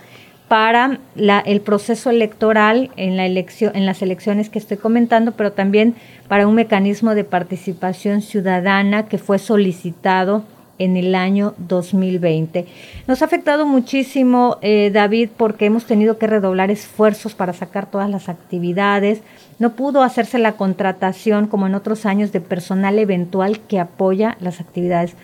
para 0.47 0.99
el 1.17 1.61
proceso 1.61 2.09
electoral 2.09 2.89
en, 2.95 3.17
la 3.17 3.25
elección, 3.25 3.75
en 3.75 3.85
las 3.85 4.01
elecciones 4.01 4.49
que 4.49 4.59
estoy 4.59 4.77
comentando, 4.77 5.33
pero 5.33 5.51
también 5.51 5.95
para 6.27 6.47
un 6.47 6.55
mecanismo 6.55 7.15
de 7.15 7.25
participación 7.25 8.21
ciudadana 8.21 9.07
que 9.07 9.17
fue 9.17 9.39
solicitado 9.39 10.43
en 10.79 10.95
el 10.95 11.15
año 11.15 11.53
2020. 11.57 12.65
Nos 13.07 13.21
ha 13.21 13.25
afectado 13.25 13.65
muchísimo, 13.65 14.57
eh, 14.61 14.91
David, 14.93 15.29
porque 15.35 15.65
hemos 15.65 15.85
tenido 15.85 16.17
que 16.17 16.27
redoblar 16.27 16.71
esfuerzos 16.71 17.33
para 17.33 17.53
sacar 17.53 17.89
todas 17.89 18.09
las 18.09 18.29
actividades. 18.29 19.21
No 19.59 19.73
pudo 19.73 20.03
hacerse 20.03 20.37
la 20.37 20.53
contratación 20.53 21.47
como 21.47 21.67
en 21.67 21.75
otros 21.75 22.05
años 22.05 22.31
de 22.31 22.41
personal 22.41 22.99
eventual 22.99 23.59
que 23.61 23.79
apoya 23.79 24.37
las 24.39 24.61
actividades. 24.61 25.15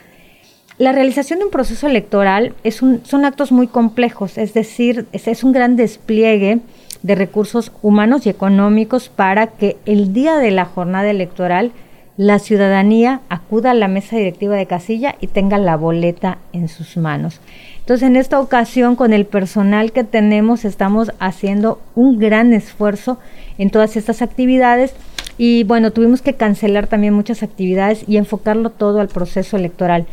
La 0.79 0.91
realización 0.91 1.39
de 1.39 1.45
un 1.45 1.51
proceso 1.51 1.87
electoral 1.87 2.55
es 2.63 2.77
son 2.77 3.25
actos 3.25 3.51
muy 3.51 3.67
complejos, 3.67 4.39
es 4.39 4.53
decir, 4.53 5.05
es, 5.11 5.27
es 5.27 5.43
un 5.43 5.51
gran 5.51 5.75
despliegue 5.75 6.61
de 7.03 7.15
recursos 7.15 7.71
humanos 7.83 8.25
y 8.25 8.29
económicos 8.29 9.09
para 9.09 9.47
que 9.47 9.77
el 9.85 10.13
día 10.13 10.37
de 10.37 10.49
la 10.49 10.65
jornada 10.65 11.11
electoral 11.11 11.73
la 12.17 12.39
ciudadanía 12.39 13.21
acuda 13.29 13.71
a 13.71 13.75
la 13.75 13.87
mesa 13.87 14.15
directiva 14.15 14.55
de 14.55 14.65
casilla 14.65 15.15
y 15.19 15.27
tenga 15.27 15.57
la 15.57 15.77
boleta 15.77 16.37
en 16.53 16.67
sus 16.67 16.97
manos. 16.97 17.39
Entonces, 17.79 18.07
en 18.07 18.15
esta 18.15 18.39
ocasión, 18.39 18.95
con 18.95 19.13
el 19.13 19.25
personal 19.25 19.91
que 19.91 20.03
tenemos, 20.03 20.63
estamos 20.63 21.11
haciendo 21.19 21.81
un 21.95 22.17
gran 22.17 22.53
esfuerzo 22.53 23.19
en 23.57 23.69
todas 23.69 23.97
estas 23.97 24.21
actividades 24.21 24.95
y 25.37 25.63
bueno, 25.63 25.91
tuvimos 25.91 26.21
que 26.21 26.33
cancelar 26.33 26.87
también 26.87 27.13
muchas 27.13 27.43
actividades 27.43 28.05
y 28.07 28.17
enfocarlo 28.17 28.69
todo 28.69 29.01
al 29.01 29.07
proceso 29.07 29.57
electoral. 29.57 30.05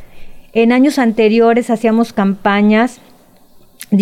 En 0.53 0.73
años 0.73 0.99
anteriores 0.99 1.71
hacíamos 1.71 2.13
campañas 2.13 3.01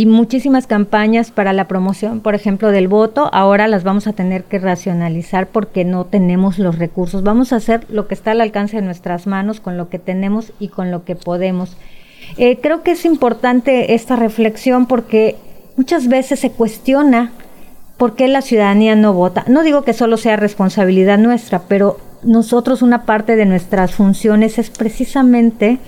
muchísimas 0.07 0.67
campañas 0.67 1.31
para 1.31 1.53
la 1.53 1.67
promoción, 1.67 2.21
por 2.21 2.35
ejemplo, 2.35 2.71
del 2.71 2.89
voto. 2.89 3.31
Ahora 3.33 3.69
las 3.69 3.85
vamos 3.85 4.07
a 4.07 4.13
tener 4.13 4.45
que 4.45 4.59
racionalizar 4.59 5.49
porque 5.49 5.85
no 5.85 6.05
tenemos 6.05 6.59
los 6.59 6.79
recursos. 6.79 7.23
Vamos 7.23 7.53
a 7.53 7.57
hacer 7.57 7.87
lo 7.89 8.07
que 8.07 8.15
está 8.15 8.33
al 8.33 8.41
alcance 8.41 8.77
de 8.77 8.83
nuestras 8.83 9.27
manos 9.27 9.61
con 9.61 9.77
lo 9.77 9.89
que 9.89 9.99
tenemos 9.99 10.53
y 10.61 10.69
con 10.69 10.91
lo 10.91 11.05
que 11.05 11.17
podemos. 11.17 11.77
Eh, 12.37 12.59
creo 12.61 12.83
que 12.83 12.93
es 12.93 13.05
importante 13.05 13.95
esta 13.95 14.17
reflexión 14.17 14.87
porque 14.87 15.37
muchas 15.77 16.09
veces 16.09 16.41
se 16.41 16.51
cuestiona 16.51 17.33
por 17.97 18.15
qué 18.15 18.29
la 18.29 18.43
ciudadanía 18.43 18.95
no 18.95 19.15
vota. 19.15 19.45
No 19.49 19.63
digo 19.63 19.83
que 19.83 19.95
solo 19.95 20.19
sea 20.19 20.37
responsabilidad 20.37 21.19
nuestra, 21.19 21.63
pero 21.67 21.99
nosotros 22.23 22.83
una 22.83 23.05
parte 23.05 23.37
de 23.37 23.47
nuestras 23.47 23.93
funciones 23.93 24.59
es 24.59 24.71
precisamente 24.71 25.79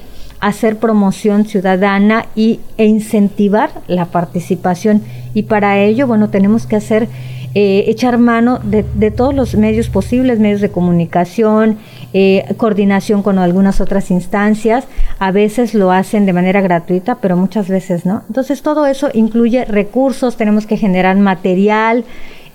hacer 0.41 0.79
promoción 0.79 1.45
ciudadana 1.45 2.27
y, 2.35 2.61
e 2.77 2.87
incentivar 2.87 3.71
la 3.87 4.07
participación. 4.07 5.03
Y 5.35 5.45
para 5.45 5.79
ello, 5.79 6.07
bueno, 6.07 6.31
tenemos 6.31 6.67
que 6.67 6.77
hacer, 6.77 7.09
eh, 7.55 7.85
echar 7.89 8.19
mano 8.19 8.59
de, 8.63 8.85
de, 8.95 9.11
todos 9.11 9.35
los 9.35 9.55
medios 9.55 9.89
posibles, 9.89 10.39
medios 10.39 10.61
de 10.61 10.71
comunicación, 10.71 11.79
eh, 12.13 12.45
coordinación 12.57 13.23
con 13.23 13.39
algunas 13.39 13.81
otras 13.81 14.11
instancias. 14.11 14.85
A 15.19 15.31
veces 15.31 15.75
lo 15.75 15.93
hacen 15.93 16.27
de 16.27 16.33
manera 16.33 16.61
gratuita, 16.61 17.17
pero 17.17 17.37
muchas 17.37 17.69
veces 17.69 18.07
no. 18.07 18.23
Entonces, 18.29 18.63
todo 18.63 18.87
eso 18.87 19.09
incluye 19.13 19.65
recursos, 19.65 20.37
tenemos 20.37 20.67
que 20.67 20.77
generar 20.77 21.17
material. 21.17 22.05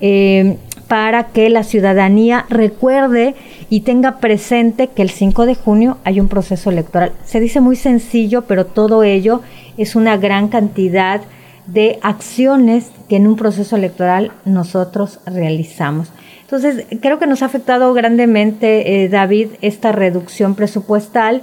Eh, 0.01 0.57
para 0.87 1.27
que 1.27 1.49
la 1.49 1.63
ciudadanía 1.63 2.45
recuerde 2.49 3.35
y 3.69 3.81
tenga 3.81 4.17
presente 4.17 4.87
que 4.87 5.01
el 5.01 5.09
5 5.09 5.45
de 5.45 5.55
junio 5.55 5.97
hay 6.03 6.19
un 6.19 6.27
proceso 6.27 6.69
electoral. 6.69 7.13
Se 7.25 7.39
dice 7.39 7.59
muy 7.59 7.75
sencillo, 7.75 8.43
pero 8.43 8.65
todo 8.65 9.03
ello 9.03 9.41
es 9.77 9.95
una 9.95 10.17
gran 10.17 10.47
cantidad 10.47 11.21
de 11.67 11.97
acciones 12.03 12.91
que 13.09 13.15
en 13.15 13.25
un 13.25 13.35
proceso 13.35 13.75
electoral 13.75 14.31
nosotros 14.45 15.19
realizamos. 15.25 16.11
Entonces, 16.41 16.85
creo 17.01 17.17
que 17.17 17.25
nos 17.25 17.41
ha 17.41 17.47
afectado 17.47 17.91
grandemente, 17.93 19.03
eh, 19.03 19.09
David, 19.09 19.49
esta 19.61 19.91
reducción 19.91 20.53
presupuestal. 20.53 21.41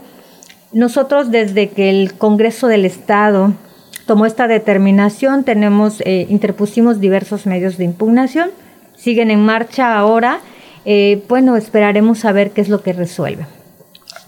Nosotros 0.72 1.32
desde 1.32 1.70
que 1.70 1.90
el 1.90 2.14
Congreso 2.14 2.68
del 2.68 2.84
Estado 2.84 3.52
tomó 4.06 4.26
esta 4.26 4.46
determinación, 4.46 5.42
tenemos, 5.42 6.00
eh, 6.02 6.26
interpusimos 6.30 7.00
diversos 7.00 7.46
medios 7.46 7.78
de 7.78 7.84
impugnación 7.84 8.50
siguen 9.02 9.30
en 9.30 9.44
marcha 9.44 9.97
ahora. 9.99 10.40
Eh, 10.85 11.23
bueno, 11.28 11.56
esperaremos 11.56 12.25
a 12.25 12.32
ver 12.32 12.52
qué 12.52 12.61
es 12.61 12.68
lo 12.68 12.82
que 12.82 12.92
resuelve. 12.92 13.47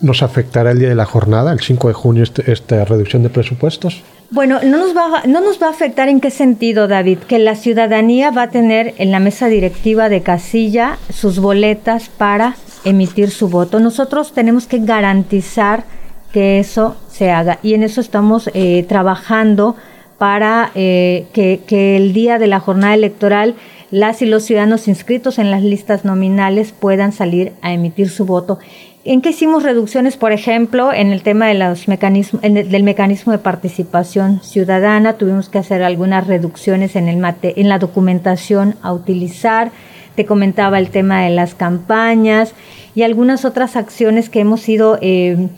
¿Nos 0.01 0.23
afectará 0.23 0.73
el 0.73 0.81
día 0.81 0.89
de 0.89 0.95
la 0.95 1.07
jornada, 1.07 1.53
el 1.53 1.61
5 1.61 1.89
de 1.89 1.95
junio, 1.95 2.23
este, 2.25 2.51
esta 2.53 2.85
reducción 2.85 3.23
de 3.23 3.31
presupuestos? 3.31 4.03
Bueno, 4.31 4.59
no 4.65 4.79
nos, 4.79 4.97
va, 4.97 5.23
no 5.27 5.41
nos 5.41 5.63
va 5.63 5.69
a 5.69 5.71
afectar 5.71 6.09
en 6.09 6.21
qué 6.21 6.31
sentido, 6.31 6.89
David, 6.89 7.19
que 7.21 7.39
la 7.39 7.55
ciudadanía 7.55 8.31
va 8.31 8.43
a 8.43 8.51
tener 8.51 8.95
en 8.99 9.13
la 9.13 9.21
mesa 9.21 9.47
directiva 9.49 10.09
de 10.09 10.23
casilla 10.23 10.99
sus 11.11 11.39
boletas 11.39 12.09
para 12.09 12.57
emitir 12.85 13.31
su 13.31 13.49
voto. 13.49 13.79
Nosotros 13.79 14.33
tenemos 14.33 14.67
que 14.67 14.79
garantizar 14.79 15.85
que 16.33 16.59
eso 16.59 16.97
se 17.09 17.31
haga 17.31 17.61
y 17.63 17.75
en 17.75 17.85
eso 17.85 18.01
estamos 18.01 18.51
eh, 18.55 18.85
trabajando 18.89 19.77
para 20.19 20.73
eh, 20.75 21.27
que, 21.33 21.61
que 21.67 21.97
el 21.97 22.13
día 22.13 22.39
de 22.39 22.49
la 22.49 22.59
jornada 22.59 22.95
electoral 22.95 23.55
las 23.95 24.23
y 24.23 24.27
los 24.27 24.43
ciudadanos 24.43 24.89
inscritos 24.89 25.39
en 25.39 25.53
las 25.53 25.63
listas 25.63 26.05
nominales 26.05 26.73
puedan 26.73 27.13
salir 27.13 27.53
a 27.63 27.73
emitir 27.73 28.11
su 28.11 28.27
voto. 28.27 28.59
¿En 29.05 29.23
qué 29.23 29.31
hicimos 29.31 29.63
reducciones, 29.63 30.17
por 30.17 30.33
ejemplo, 30.33 30.93
en 30.93 31.13
el 31.13 31.23
tema 31.23 31.47
del 31.47 32.83
mecanismo 32.83 33.31
de 33.31 33.39
participación 33.39 34.41
ciudadana? 34.43 35.13
Tuvimos 35.13 35.49
que 35.49 35.59
hacer 35.59 35.85
algunas 35.85 36.27
reducciones 36.27 36.97
en, 36.97 37.07
el 37.07 37.19
mate, 37.19 37.61
en 37.61 37.69
la 37.69 37.79
documentación 37.79 38.75
a 38.83 38.93
utilizar. 38.93 39.71
Te 40.17 40.27
comentaba 40.27 40.81
el 40.81 40.91
tema 40.91 41.23
de 41.23 41.31
las 41.31 41.55
campañas 41.55 42.53
y 42.97 43.03
algunas 43.03 43.45
otras 43.45 43.77
acciones 43.77 44.29
que 44.29 44.41
hemos 44.41 44.69
ido 44.69 44.99
eh, 45.03 45.51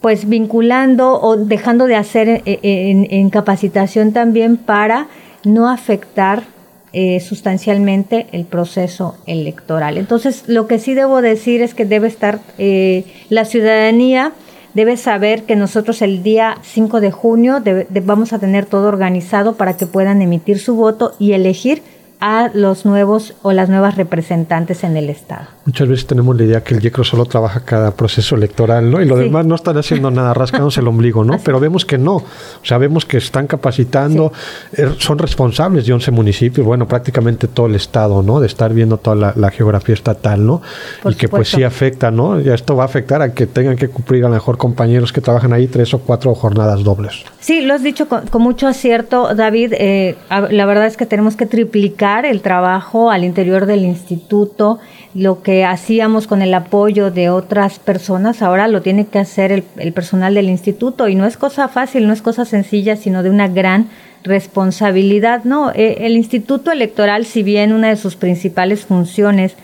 pues 0.00 0.28
vinculando 0.28 1.20
o 1.20 1.36
dejando 1.36 1.86
de 1.86 1.94
hacer 1.94 2.42
eh, 2.46 3.06
en 3.10 3.30
capacitación 3.30 4.12
también 4.12 4.56
para 4.56 5.06
no 5.44 5.68
afectar 5.70 6.55
eh, 6.98 7.20
sustancialmente 7.20 8.26
el 8.32 8.46
proceso 8.46 9.18
electoral. 9.26 9.98
Entonces, 9.98 10.44
lo 10.46 10.66
que 10.66 10.78
sí 10.78 10.94
debo 10.94 11.20
decir 11.20 11.60
es 11.60 11.74
que 11.74 11.84
debe 11.84 12.08
estar 12.08 12.40
eh, 12.56 13.04
la 13.28 13.44
ciudadanía 13.44 14.32
debe 14.72 14.96
saber 14.96 15.42
que 15.42 15.56
nosotros 15.56 16.00
el 16.00 16.22
día 16.22 16.56
5 16.62 17.02
de 17.02 17.10
junio 17.10 17.62
vamos 18.02 18.32
a 18.32 18.38
tener 18.38 18.64
todo 18.64 18.88
organizado 18.88 19.56
para 19.56 19.76
que 19.76 19.84
puedan 19.84 20.22
emitir 20.22 20.58
su 20.58 20.74
voto 20.74 21.12
y 21.18 21.32
elegir 21.32 21.82
a 22.20 22.50
los 22.54 22.86
nuevos 22.86 23.34
o 23.42 23.52
las 23.52 23.68
nuevas 23.68 23.96
representantes 23.96 24.84
en 24.84 24.96
el 24.96 25.10
Estado. 25.10 25.46
Muchas 25.64 25.88
veces 25.88 26.06
tenemos 26.06 26.36
la 26.36 26.44
idea 26.44 26.64
que 26.64 26.74
el 26.74 26.80
YECRO 26.80 27.04
solo 27.04 27.24
trabaja 27.26 27.60
cada 27.60 27.90
proceso 27.90 28.36
electoral, 28.36 28.90
¿no? 28.90 29.02
Y 29.02 29.04
lo 29.04 29.16
demás 29.16 29.44
no 29.46 29.54
están 29.54 29.76
haciendo 29.76 30.10
nada, 30.10 30.32
rascándose 30.32 30.80
el 30.80 30.88
ombligo, 30.88 31.24
¿no? 31.24 31.38
Pero 31.44 31.60
vemos 31.60 31.84
que 31.84 31.98
no. 31.98 32.16
O 32.16 32.24
sea, 32.62 32.78
vemos 32.78 33.04
que 33.04 33.18
están 33.18 33.46
capacitando, 33.46 34.32
er, 34.72 34.94
son 34.98 35.18
responsables 35.18 35.86
de 35.86 35.92
11 35.92 36.10
municipios, 36.10 36.66
bueno, 36.66 36.86
prácticamente 36.86 37.48
todo 37.48 37.66
el 37.66 37.74
Estado, 37.74 38.22
¿no? 38.22 38.40
De 38.40 38.46
estar 38.46 38.72
viendo 38.72 38.96
toda 38.96 39.34
la, 39.34 39.50
geografía 39.50 39.94
estatal, 39.94 40.44
¿no? 40.44 40.60
y 41.08 41.14
que 41.14 41.28
pues 41.28 41.48
sí 41.48 41.62
afecta, 41.62 42.10
¿no? 42.10 42.40
Y 42.40 42.48
esto 42.48 42.76
va 42.76 42.82
a 42.82 42.86
afectar 42.86 43.22
a 43.22 43.32
que 43.32 43.46
tengan 43.46 43.76
que 43.76 43.88
cumplir 43.88 44.24
a 44.24 44.28
lo 44.28 44.34
mejor 44.34 44.58
compañeros 44.58 45.12
que 45.12 45.20
trabajan 45.20 45.52
ahí 45.52 45.66
tres 45.66 45.94
o 45.94 46.00
cuatro 46.00 46.34
jornadas 46.34 46.82
dobles. 46.82 47.24
Sí, 47.40 47.62
lo 47.62 47.74
has 47.74 47.82
dicho 47.82 48.08
con, 48.08 48.24
mucho 48.42 48.66
acierto, 48.66 49.34
David. 49.34 49.72
Eh, 49.78 50.16
la 50.50 50.66
verdad 50.66 50.86
es 50.86 50.96
que 50.96 51.06
tenemos 51.06 51.36
que 51.36 51.46
triplicar 51.46 52.05
el 52.14 52.40
trabajo 52.40 53.10
al 53.10 53.24
interior 53.24 53.66
del 53.66 53.84
instituto. 53.84 54.78
Lo 55.14 55.42
que 55.42 55.64
hacíamos 55.64 56.26
con 56.26 56.40
el 56.42 56.54
apoyo 56.54 57.10
de 57.10 57.30
otras 57.30 57.78
personas, 57.78 58.42
ahora 58.42 58.68
lo 58.68 58.82
tiene 58.82 59.06
que 59.06 59.18
hacer 59.18 59.50
el, 59.52 59.92
personal 59.92 60.34
del 60.34 60.48
instituto. 60.48 61.08
Y 61.08 61.14
no 61.14 61.26
es 61.26 61.36
cosa 61.36 61.68
fácil, 61.68 62.06
no 62.06 62.12
es 62.12 62.22
cosa 62.22 62.44
sencilla, 62.44 62.96
sino 62.96 63.22
de 63.22 63.30
una 63.30 63.48
gran 63.48 63.88
responsabilidad. 64.22 65.44
No, 65.44 65.72
eh, 65.72 65.98
el 66.00 66.16
instituto 66.16 66.70
electoral, 66.70 67.26
si 67.26 67.42
bien 67.42 67.72
una 67.72 67.88
de 67.88 67.96
sus 67.96 68.16
principales 68.16 68.84
funciones 68.84 69.56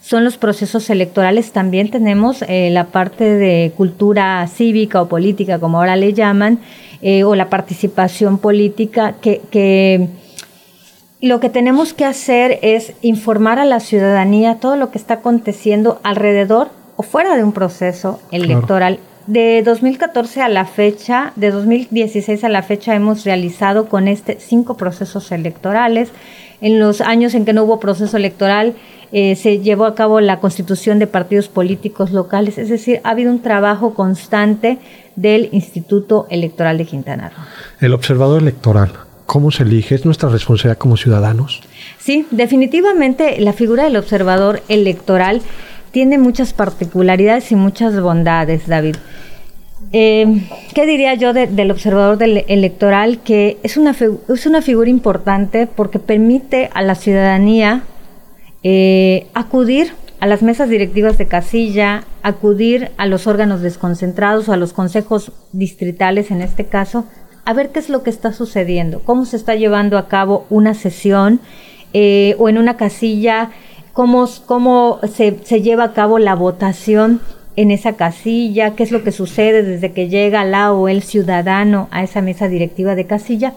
son 0.00 0.24
los 0.24 0.38
procesos 0.38 0.88
electorales, 0.88 1.52
también 1.52 1.90
tenemos 1.90 2.42
eh, 2.48 2.70
la 2.70 2.86
parte 2.86 3.24
de 3.24 3.72
cultura 3.76 4.46
cívica 4.46 5.02
o 5.02 5.08
política, 5.08 5.58
como 5.58 5.78
ahora 5.78 5.96
le 5.96 6.14
llaman, 6.14 6.58
eh, 7.02 7.24
o 7.24 7.34
la 7.34 7.48
participación 7.48 8.38
política, 8.38 9.14
que, 9.20 10.08
lo 11.20 11.40
que 11.40 11.50
tenemos 11.50 11.92
que 11.92 12.04
hacer 12.04 12.58
es 12.62 12.94
informar 13.02 13.58
a 13.58 13.64
la 13.64 13.80
ciudadanía 13.80 14.56
todo 14.56 14.76
lo 14.76 14.90
que 14.90 14.98
está 14.98 15.14
aconteciendo 15.14 16.00
alrededor 16.02 16.68
o 16.96 17.02
fuera 17.02 17.36
de 17.36 17.44
un 17.44 17.52
proceso 17.52 18.20
electoral. 18.30 18.98
De 19.26 19.62
2014 19.62 20.40
a 20.42 20.48
la 20.48 20.64
fecha, 20.64 21.32
de 21.36 21.50
2016 21.50 22.42
a 22.42 22.48
la 22.48 22.62
fecha, 22.62 22.94
hemos 22.94 23.24
realizado 23.24 23.88
con 23.88 24.08
este 24.08 24.38
cinco 24.40 24.76
procesos 24.76 25.30
electorales. 25.30 26.10
En 26.62 26.78
los 26.78 27.00
años 27.00 27.34
en 27.34 27.44
que 27.44 27.52
no 27.52 27.64
hubo 27.64 27.80
proceso 27.80 28.16
electoral, 28.16 28.74
eh, 29.12 29.36
se 29.36 29.58
llevó 29.58 29.84
a 29.84 29.94
cabo 29.94 30.20
la 30.20 30.40
constitución 30.40 30.98
de 30.98 31.06
partidos 31.06 31.48
políticos 31.48 32.12
locales, 32.12 32.58
es 32.58 32.68
decir, 32.68 33.00
ha 33.04 33.10
habido 33.10 33.30
un 33.30 33.40
trabajo 33.40 33.94
constante 33.94 34.78
del 35.16 35.48
Instituto 35.52 36.26
Electoral 36.30 36.78
de 36.78 36.86
Quintana 36.86 37.28
Roo. 37.28 37.44
El 37.80 37.92
observador 37.92 38.40
electoral, 38.40 38.92
¿cómo 39.30 39.52
se 39.52 39.62
elige? 39.62 39.94
¿Es 39.94 40.04
nuestra 40.04 40.28
responsabilidad 40.28 40.76
como 40.76 40.96
ciudadanos? 40.96 41.62
Sí, 42.00 42.26
definitivamente 42.32 43.40
la 43.40 43.52
figura 43.52 43.84
del 43.84 43.96
observador 43.96 44.60
electoral 44.66 45.40
tiene 45.92 46.18
muchas 46.18 46.52
particularidades 46.52 47.52
y 47.52 47.54
muchas 47.54 48.00
bondades, 48.00 48.66
David. 48.66 48.96
Eh, 49.92 50.48
¿Qué 50.74 50.84
diría 50.84 51.14
yo 51.14 51.32
del 51.32 51.70
observador 51.70 52.20
electoral? 52.20 53.20
Que 53.20 53.58
es 53.62 53.76
una, 53.76 53.94
es 54.28 54.46
una 54.46 54.62
figura 54.62 54.90
importante 54.90 55.68
porque 55.68 56.00
permite 56.00 56.68
a 56.74 56.82
la 56.82 56.96
ciudadanía 56.96 57.84
eh, 58.64 59.28
acudir 59.32 59.92
a 60.18 60.26
las 60.26 60.42
mesas 60.42 60.68
directivas 60.68 61.18
de 61.18 61.28
casilla, 61.28 62.02
acudir 62.24 62.90
a 62.96 63.06
los 63.06 63.28
órganos 63.28 63.62
desconcentrados 63.62 64.48
o 64.48 64.52
a 64.52 64.56
los 64.56 64.72
consejos 64.72 65.30
distritales 65.52 66.32
en 66.32 66.42
este 66.42 66.66
caso, 66.66 67.06
a 67.50 67.52
ver 67.52 67.70
qué 67.70 67.80
es 67.80 67.88
lo 67.88 68.04
que 68.04 68.10
está 68.10 68.32
sucediendo, 68.32 69.02
cómo 69.04 69.24
se 69.24 69.36
está 69.36 69.56
llevando 69.56 69.98
a 69.98 70.06
cabo 70.06 70.46
una 70.50 70.72
sesión 70.72 71.40
eh, 71.92 72.36
o 72.38 72.48
en 72.48 72.58
una 72.58 72.76
casilla, 72.76 73.50
cómo, 73.92 74.28
cómo 74.46 75.00
se, 75.12 75.36
se 75.42 75.60
lleva 75.60 75.82
a 75.82 75.92
cabo 75.92 76.20
la 76.20 76.36
votación 76.36 77.20
en 77.56 77.72
esa 77.72 77.94
casilla, 77.94 78.76
qué 78.76 78.84
es 78.84 78.92
lo 78.92 79.02
que 79.02 79.10
sucede 79.10 79.64
desde 79.64 79.90
que 79.90 80.08
llega 80.08 80.44
la 80.44 80.72
o 80.72 80.86
el 80.86 81.02
ciudadano 81.02 81.88
a 81.90 82.04
esa 82.04 82.20
mesa 82.20 82.46
directiva 82.46 82.94
de 82.94 83.08
casilla 83.08 83.54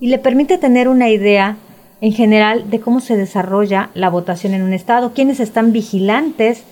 y 0.00 0.08
le 0.08 0.16
permite 0.16 0.56
tener 0.56 0.88
una 0.88 1.10
idea 1.10 1.58
en 2.00 2.12
general 2.12 2.70
de 2.70 2.80
cómo 2.80 3.00
se 3.00 3.18
desarrolla 3.18 3.90
la 3.92 4.08
votación 4.08 4.54
en 4.54 4.62
un 4.62 4.72
estado, 4.72 5.12
quiénes 5.12 5.38
están 5.38 5.70
vigilantes 5.70 6.64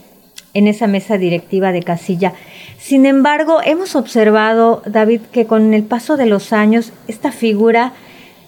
en 0.55 0.67
esa 0.67 0.87
mesa 0.87 1.19
directiva 1.19 1.73
de 1.73 1.83
casilla. 1.83 2.35
Sin 2.79 3.07
embargo, 3.07 3.61
hemos 3.65 3.97
observado, 3.97 4.83
David, 4.87 5.23
que 5.33 5.47
con 5.47 5.75
el 5.75 5.85
paso 5.85 6.17
de 6.17 6.27
los 6.27 6.53
años 6.53 6.93
esta 7.09 7.33
figura 7.33 7.93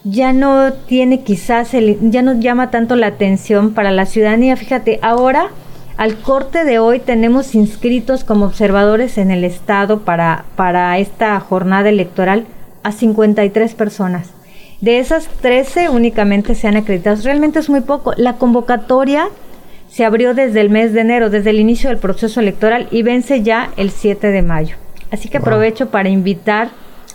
ya 0.03 0.33
no 0.33 0.71
tiene 0.73 1.21
quizás, 1.21 1.71
ya 1.73 2.21
no 2.21 2.39
llama 2.39 2.69
tanto 2.69 2.95
la 2.95 3.07
atención 3.07 3.73
para 3.73 3.91
la 3.91 4.05
ciudadanía. 4.05 4.55
Fíjate, 4.55 4.99
ahora, 5.01 5.49
al 5.97 6.17
corte 6.17 6.63
de 6.63 6.77
hoy, 6.77 6.99
tenemos 6.99 7.55
inscritos 7.55 8.23
como 8.23 8.45
observadores 8.45 9.17
en 9.17 9.31
el 9.31 9.43
Estado 9.43 10.01
para, 10.01 10.45
para 10.55 10.97
esta 10.99 11.39
jornada 11.39 11.89
electoral 11.89 12.45
a 12.83 12.91
53 12.91 13.73
personas. 13.73 14.29
De 14.81 14.99
esas 14.99 15.27
13 15.41 15.89
únicamente 15.89 16.53
se 16.53 16.67
han 16.67 16.75
acreditado. 16.75 17.17
Realmente 17.23 17.59
es 17.59 17.69
muy 17.69 17.81
poco. 17.81 18.13
La 18.17 18.33
convocatoria 18.33 19.29
se 19.95 20.03
abrió 20.03 20.33
desde 20.33 20.59
el 20.59 20.69
mes 20.69 20.91
de 20.91 20.99
enero, 20.99 21.29
desde 21.29 21.51
el 21.51 21.59
inicio 21.61 21.89
del 21.89 21.99
proceso 21.99 22.41
electoral 22.41 22.89
y 22.91 23.01
vence 23.01 23.43
ya 23.43 23.71
el 23.77 23.91
7 23.91 24.27
de 24.27 24.41
mayo. 24.41 24.75
Así 25.09 25.29
que 25.29 25.37
aprovecho 25.37 25.89
para 25.89 26.09
invitar 26.09 26.71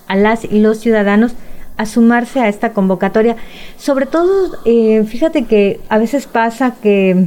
a 0.06 0.16
las 0.16 0.44
y 0.44 0.60
los 0.60 0.78
ciudadanos 0.78 1.34
a 1.76 1.84
sumarse 1.84 2.40
a 2.40 2.48
esta 2.48 2.72
convocatoria. 2.72 3.36
Sobre 3.76 4.06
todo, 4.06 4.56
eh, 4.64 5.04
fíjate 5.06 5.44
que 5.44 5.78
a 5.90 5.98
veces 5.98 6.26
pasa 6.26 6.74
que 6.82 7.26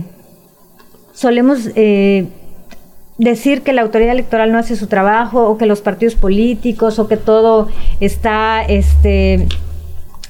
solemos 1.13 1.69
eh, 1.75 2.25
decir 3.19 3.61
que 3.61 3.73
la 3.73 3.83
autoridad 3.83 4.13
electoral 4.13 4.51
no 4.51 4.57
hace 4.57 4.75
su 4.75 4.87
trabajo 4.87 5.47
o 5.47 5.59
que 5.59 5.67
los 5.67 5.81
partidos 5.81 6.15
políticos 6.15 6.97
o 6.97 7.07
que 7.07 7.17
todo 7.17 7.67
está 7.99 8.63
este 8.63 9.47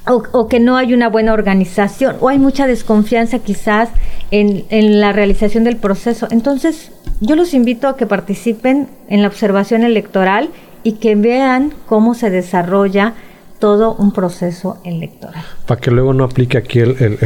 o, 0.06 0.48
que 0.50 0.60
no 0.60 0.76
hay 0.76 0.94
una 0.94 1.08
buena 1.08 1.34
organización 1.34 2.18
o 2.20 2.28
hay 2.28 2.38
mucha 2.38 2.68
desconfianza 2.68 3.40
quizás 3.40 3.90
en, 4.32 4.66
en, 4.70 5.00
la 5.00 5.12
realización 5.12 5.64
del 5.64 5.78
proceso. 5.78 6.28
Entonces, 6.32 6.92
yo 7.22 7.36
los 7.36 7.54
invito 7.54 7.88
a 7.88 7.98
que 7.98 8.06
participen 8.06 8.88
en 9.08 9.22
la 9.22 9.28
observación 9.28 9.84
electoral 9.84 10.50
y 10.84 10.94
que 10.94 11.16
vean 11.16 11.74
cómo 11.86 12.14
se 12.14 12.30
desarrolla 12.30 13.14
todo 13.64 13.96
un 13.98 14.12
proceso 14.12 14.78
electoral. 14.84 15.42
Para 15.66 15.80
que 15.80 15.90
luego 15.90 16.14
no 16.14 16.26
aplique 16.26 16.58
aquí 16.58 16.80
el... 16.80 17.18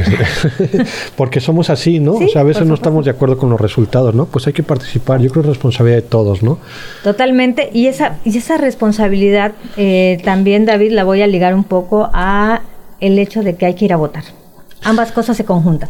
porque 1.16 1.40
somos 1.40 1.72
así, 1.72 2.00
¿no? 2.00 2.14
o 2.14 2.28
sea, 2.28 2.42
a 2.42 2.44
veces 2.44 2.68
no 2.68 2.76
estamos 2.76 3.06
de 3.06 3.10
acuerdo 3.10 3.40
con 3.40 3.50
los 3.50 3.60
resultados, 3.60 4.14
¿no? 4.14 4.28
Pues 4.28 4.46
hay 4.46 4.54
que 4.54 4.62
participar, 4.62 5.20
yo 5.20 5.32
creo 5.32 5.42
que 5.42 5.50
es 5.50 5.56
responsabilidad 5.56 6.04
de 6.04 6.08
todos, 6.08 6.44
¿no? 6.44 6.60
Totalmente, 7.04 7.72
y 7.74 7.88
esa, 7.88 8.18
y 8.24 8.38
esa 8.38 8.58
responsabilidad 8.58 9.54
eh, 9.78 10.22
también, 10.24 10.68
David, 10.68 10.92
la 10.92 11.04
voy 11.06 11.24
a 11.24 11.28
ligar 11.28 11.56
un 11.56 11.64
poco 11.64 12.08
a 12.14 12.62
el 13.00 13.18
hecho 13.18 13.42
de 13.42 13.56
que 13.56 13.66
hay 13.66 13.74
que 13.74 13.86
ir 13.86 13.94
a 13.94 13.98
votar. 13.98 14.26
Ambas 14.84 15.12
cosas 15.12 15.38
se 15.38 15.44
conjuntan. 15.44 15.90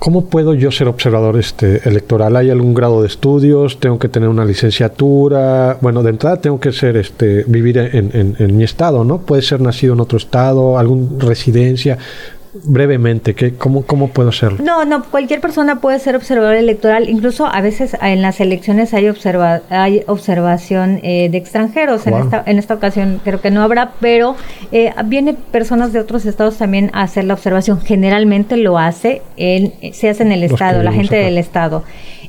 ¿Cómo 0.00 0.24
puedo 0.24 0.54
yo 0.54 0.70
ser 0.70 0.88
observador 0.88 1.38
este 1.38 1.86
electoral? 1.86 2.34
¿Hay 2.34 2.48
algún 2.48 2.72
grado 2.72 3.02
de 3.02 3.06
estudios? 3.06 3.78
¿Tengo 3.80 3.98
que 3.98 4.08
tener 4.08 4.30
una 4.30 4.46
licenciatura? 4.46 5.76
Bueno, 5.82 6.02
de 6.02 6.08
entrada 6.08 6.40
tengo 6.40 6.58
que 6.58 6.72
ser 6.72 6.96
este 6.96 7.44
vivir 7.46 7.76
en, 7.76 8.34
en 8.38 8.56
mi 8.56 8.64
estado, 8.64 9.04
¿no? 9.04 9.18
Puede 9.18 9.42
ser 9.42 9.60
nacido 9.60 9.92
en 9.92 10.00
otro 10.00 10.16
estado, 10.16 10.78
alguna 10.78 11.06
residencia 11.18 11.98
brevemente, 12.52 13.34
¿qué, 13.34 13.54
cómo, 13.54 13.82
¿cómo 13.82 14.08
puedo 14.08 14.30
hacerlo? 14.30 14.58
No, 14.62 14.84
no, 14.84 15.04
cualquier 15.04 15.40
persona 15.40 15.80
puede 15.80 15.98
ser 15.98 16.16
observador 16.16 16.54
electoral, 16.54 17.08
incluso 17.08 17.46
a 17.46 17.60
veces 17.60 17.96
en 18.00 18.22
las 18.22 18.40
elecciones 18.40 18.92
hay, 18.94 19.08
observa, 19.08 19.62
hay 19.70 20.02
observación 20.06 21.00
eh, 21.02 21.28
de 21.30 21.38
extranjeros, 21.38 22.06
en, 22.06 22.14
esta, 22.14 22.42
en 22.46 22.58
esta 22.58 22.74
ocasión 22.74 23.20
creo 23.22 23.40
que 23.40 23.50
no 23.50 23.62
habrá, 23.62 23.92
pero 24.00 24.36
eh, 24.72 24.92
vienen 25.04 25.36
personas 25.50 25.92
de 25.92 26.00
otros 26.00 26.26
estados 26.26 26.58
también 26.58 26.90
a 26.92 27.02
hacer 27.02 27.24
la 27.24 27.34
observación, 27.34 27.80
generalmente 27.80 28.56
lo 28.56 28.78
hace, 28.78 29.22
en, 29.36 29.72
se 29.92 30.08
hace 30.08 30.22
en 30.22 30.32
el 30.32 30.42
estado, 30.42 30.82
la 30.82 30.92
gente 30.92 31.16
del 31.16 31.38
estado. 31.38 31.84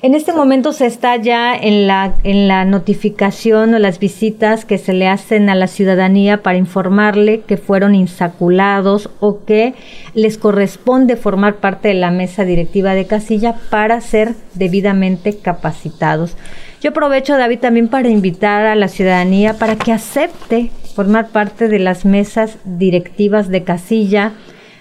En 0.02 0.16
este 0.16 0.34
momento 0.34 0.74
se 0.74 0.86
está 0.86 1.16
ya 1.16 1.56
en 1.56 1.88
la, 1.88 2.16
en 2.24 2.48
la 2.48 2.66
notificación 2.66 3.74
o 3.74 3.80
las 3.80 4.00
visitas 4.00 4.66
que 4.66 4.78
se 4.78 4.94
le 4.94 5.08
hacen 5.08 5.50
a 5.50 5.56
la 5.56 5.68
ciudadanía 5.68 6.44
para 6.44 6.58
informarle 6.58 7.42
que 7.42 7.58
fueron 7.58 7.96
insaculados 7.96 9.10
o 9.20 9.46
que 9.46 9.74
les 10.14 10.38
corresponde 10.38 11.16
formar 11.16 11.56
parte 11.56 11.88
de 11.88 11.94
la 11.94 12.12
mesa 12.12 12.44
directiva 12.44 12.96
de 12.96 13.08
casilla 13.08 13.37
para 13.70 14.02
ser 14.02 14.36
debidamente 14.54 15.38
capacitados. 15.38 16.36
Yo 16.82 16.92
aprovecho, 16.92 17.38
David, 17.38 17.60
también 17.60 17.88
para 17.88 18.10
invitar 18.10 18.66
a 18.66 18.76
la 18.76 18.88
ciudadanía 18.88 19.56
para 19.56 19.76
que 19.76 19.92
acepte 19.92 20.72
formar 20.96 21.30
parte 21.30 21.68
de 21.68 21.80
las 21.80 22.06
mesas 22.06 22.58
directivas 22.66 23.50
de 23.50 23.64
casilla 23.64 24.34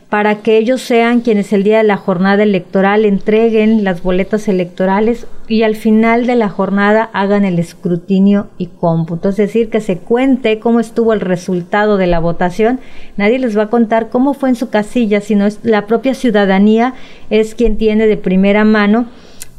para 0.08 0.36
que 0.36 0.56
ellos 0.56 0.82
sean 0.82 1.20
quienes 1.20 1.52
el 1.52 1.64
día 1.64 1.78
de 1.78 1.84
la 1.84 1.96
jornada 1.96 2.44
electoral 2.44 3.04
entreguen 3.04 3.82
las 3.82 4.02
boletas 4.04 4.46
electorales 4.46 5.26
y 5.48 5.62
al 5.62 5.74
final 5.74 6.26
de 6.26 6.36
la 6.36 6.48
jornada 6.48 7.10
hagan 7.12 7.44
el 7.44 7.58
escrutinio 7.58 8.46
y 8.56 8.66
cómputo. 8.66 9.30
Es 9.30 9.36
decir, 9.36 9.68
que 9.68 9.80
se 9.80 9.98
cuente 9.98 10.60
cómo 10.60 10.78
estuvo 10.78 11.12
el 11.12 11.20
resultado 11.20 11.96
de 11.96 12.06
la 12.06 12.20
votación. 12.20 12.78
Nadie 13.16 13.40
les 13.40 13.58
va 13.58 13.64
a 13.64 13.70
contar 13.70 14.08
cómo 14.08 14.32
fue 14.34 14.48
en 14.48 14.54
su 14.54 14.70
casilla, 14.70 15.20
sino 15.20 15.44
es 15.44 15.58
la 15.64 15.86
propia 15.86 16.14
ciudadanía 16.14 16.94
es 17.28 17.56
quien 17.56 17.76
tiene 17.76 18.06
de 18.06 18.16
primera 18.16 18.64
mano 18.64 19.06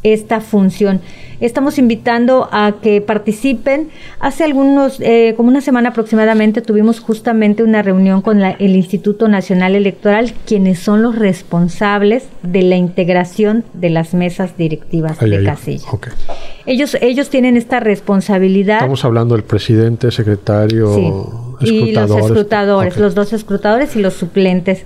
esta 0.03 0.39
función. 0.39 1.01
Estamos 1.39 1.77
invitando 1.77 2.49
a 2.51 2.75
que 2.81 3.01
participen. 3.01 3.89
Hace 4.19 4.43
algunos, 4.43 4.99
eh, 4.99 5.33
como 5.37 5.49
una 5.49 5.61
semana 5.61 5.89
aproximadamente, 5.89 6.61
tuvimos 6.61 6.99
justamente 6.99 7.63
una 7.63 7.81
reunión 7.81 8.21
con 8.21 8.41
el 8.41 8.75
Instituto 8.75 9.27
Nacional 9.27 9.75
Electoral, 9.75 10.33
quienes 10.45 10.79
son 10.79 11.03
los 11.03 11.15
responsables 11.15 12.23
de 12.41 12.63
la 12.63 12.75
integración 12.75 13.63
de 13.73 13.89
las 13.89 14.13
mesas 14.13 14.57
directivas 14.57 15.19
de 15.19 15.43
casilla. 15.43 15.87
Ellos, 16.65 16.97
ellos 17.01 17.29
tienen 17.29 17.55
esta 17.55 17.79
responsabilidad. 17.79 18.77
Estamos 18.77 19.05
hablando 19.05 19.35
del 19.35 19.43
presidente, 19.43 20.11
secretario, 20.11 21.55
y 21.61 21.91
los 21.91 22.11
escrutadores, 22.11 22.97
los 22.97 23.15
dos 23.15 23.33
escrutadores 23.33 23.95
y 23.95 24.01
los 24.01 24.13
suplentes. 24.13 24.83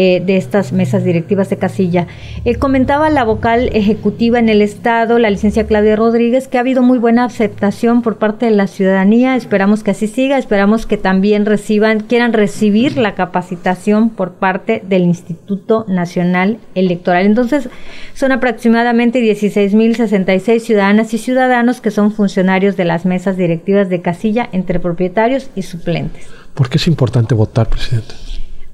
Eh, 0.00 0.22
de 0.24 0.36
estas 0.36 0.72
mesas 0.72 1.02
directivas 1.02 1.50
de 1.50 1.56
casilla. 1.56 2.06
Eh, 2.44 2.54
comentaba 2.54 3.10
la 3.10 3.24
vocal 3.24 3.68
ejecutiva 3.72 4.38
en 4.38 4.48
el 4.48 4.62
Estado, 4.62 5.18
la 5.18 5.28
licencia 5.28 5.66
Claudia 5.66 5.96
Rodríguez, 5.96 6.46
que 6.46 6.56
ha 6.56 6.60
habido 6.60 6.84
muy 6.84 6.98
buena 6.98 7.24
aceptación 7.24 8.02
por 8.02 8.16
parte 8.16 8.46
de 8.46 8.52
la 8.52 8.68
ciudadanía. 8.68 9.34
Esperamos 9.34 9.82
que 9.82 9.90
así 9.90 10.06
siga, 10.06 10.38
esperamos 10.38 10.86
que 10.86 10.98
también 10.98 11.46
reciban, 11.46 11.98
quieran 11.98 12.32
recibir 12.32 12.96
la 12.96 13.16
capacitación 13.16 14.10
por 14.10 14.34
parte 14.34 14.84
del 14.88 15.02
Instituto 15.02 15.84
Nacional 15.88 16.58
Electoral. 16.76 17.26
Entonces, 17.26 17.68
son 18.14 18.30
aproximadamente 18.30 19.20
16.066 19.20 20.60
ciudadanas 20.60 21.12
y 21.12 21.18
ciudadanos 21.18 21.80
que 21.80 21.90
son 21.90 22.12
funcionarios 22.12 22.76
de 22.76 22.84
las 22.84 23.04
mesas 23.04 23.36
directivas 23.36 23.88
de 23.88 24.00
casilla 24.00 24.48
entre 24.52 24.78
propietarios 24.78 25.50
y 25.56 25.62
suplentes. 25.62 26.28
¿Por 26.54 26.68
qué 26.68 26.76
es 26.76 26.86
importante 26.86 27.34
votar, 27.34 27.68
presidente? 27.68 28.14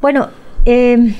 Bueno, 0.02 0.28
eh, 0.64 1.14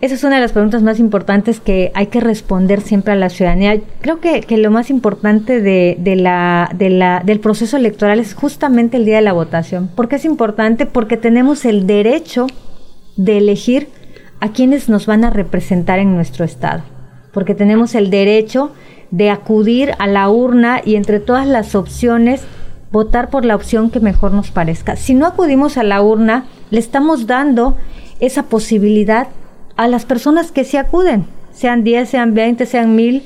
esa 0.00 0.14
es 0.14 0.24
una 0.24 0.36
de 0.36 0.40
las 0.40 0.52
preguntas 0.52 0.82
más 0.82 0.98
importantes 0.98 1.60
que 1.60 1.92
hay 1.94 2.06
que 2.06 2.20
responder 2.20 2.80
siempre 2.80 3.12
a 3.12 3.16
la 3.16 3.28
ciudadanía. 3.28 3.78
Creo 4.00 4.18
que, 4.18 4.42
lo 4.56 4.70
más 4.70 4.88
importante 4.88 5.60
de, 5.60 6.16
la, 6.16 6.70
de 6.74 6.88
la, 6.88 7.22
del 7.22 7.38
proceso 7.38 7.76
electoral 7.76 8.18
es 8.18 8.32
justamente 8.32 8.96
el 8.96 9.04
día 9.04 9.16
de 9.16 9.22
la 9.22 9.34
votación. 9.34 9.88
¿Por 9.88 10.08
qué 10.08 10.16
es 10.16 10.24
importante? 10.24 10.86
Porque 10.86 11.18
tenemos 11.18 11.66
el 11.66 11.86
derecho 11.86 12.46
de 13.16 13.36
elegir 13.36 13.88
a 14.40 14.52
quienes 14.52 14.88
nos 14.88 15.04
van 15.04 15.22
a 15.24 15.30
representar 15.30 15.98
en 15.98 16.14
nuestro 16.14 16.46
Estado. 16.46 16.82
Porque 17.30 17.54
tenemos 17.54 17.94
el 17.94 18.08
derecho 18.08 18.72
de 19.10 19.28
acudir 19.28 19.92
a 19.98 20.06
la 20.06 20.30
urna 20.30 20.80
y 20.82 20.94
entre 20.94 21.20
todas 21.20 21.46
las 21.46 21.74
opciones 21.74 22.42
votar 22.90 23.28
por 23.28 23.44
la 23.44 23.54
opción 23.54 23.90
que 23.90 24.00
mejor 24.00 24.32
nos 24.32 24.50
parezca. 24.50 24.96
Si 24.96 25.12
no 25.12 25.26
acudimos 25.26 25.76
a 25.76 25.82
la 25.82 26.00
urna, 26.00 26.46
le 26.70 26.80
estamos 26.80 27.26
dando 27.26 27.76
esa 28.20 28.44
posibilidad 28.44 29.28
a 29.76 29.88
las 29.88 30.04
personas 30.04 30.52
que 30.52 30.64
se 30.64 30.78
acuden, 30.78 31.24
sean 31.52 31.84
10, 31.84 32.08
sean 32.08 32.34
20, 32.34 32.66
sean 32.66 32.94
1000. 32.94 33.22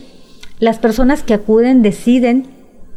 Las 0.61 0.79
personas 0.79 1.23
que 1.23 1.35
acuden 1.35 1.83
deciden 1.83 2.47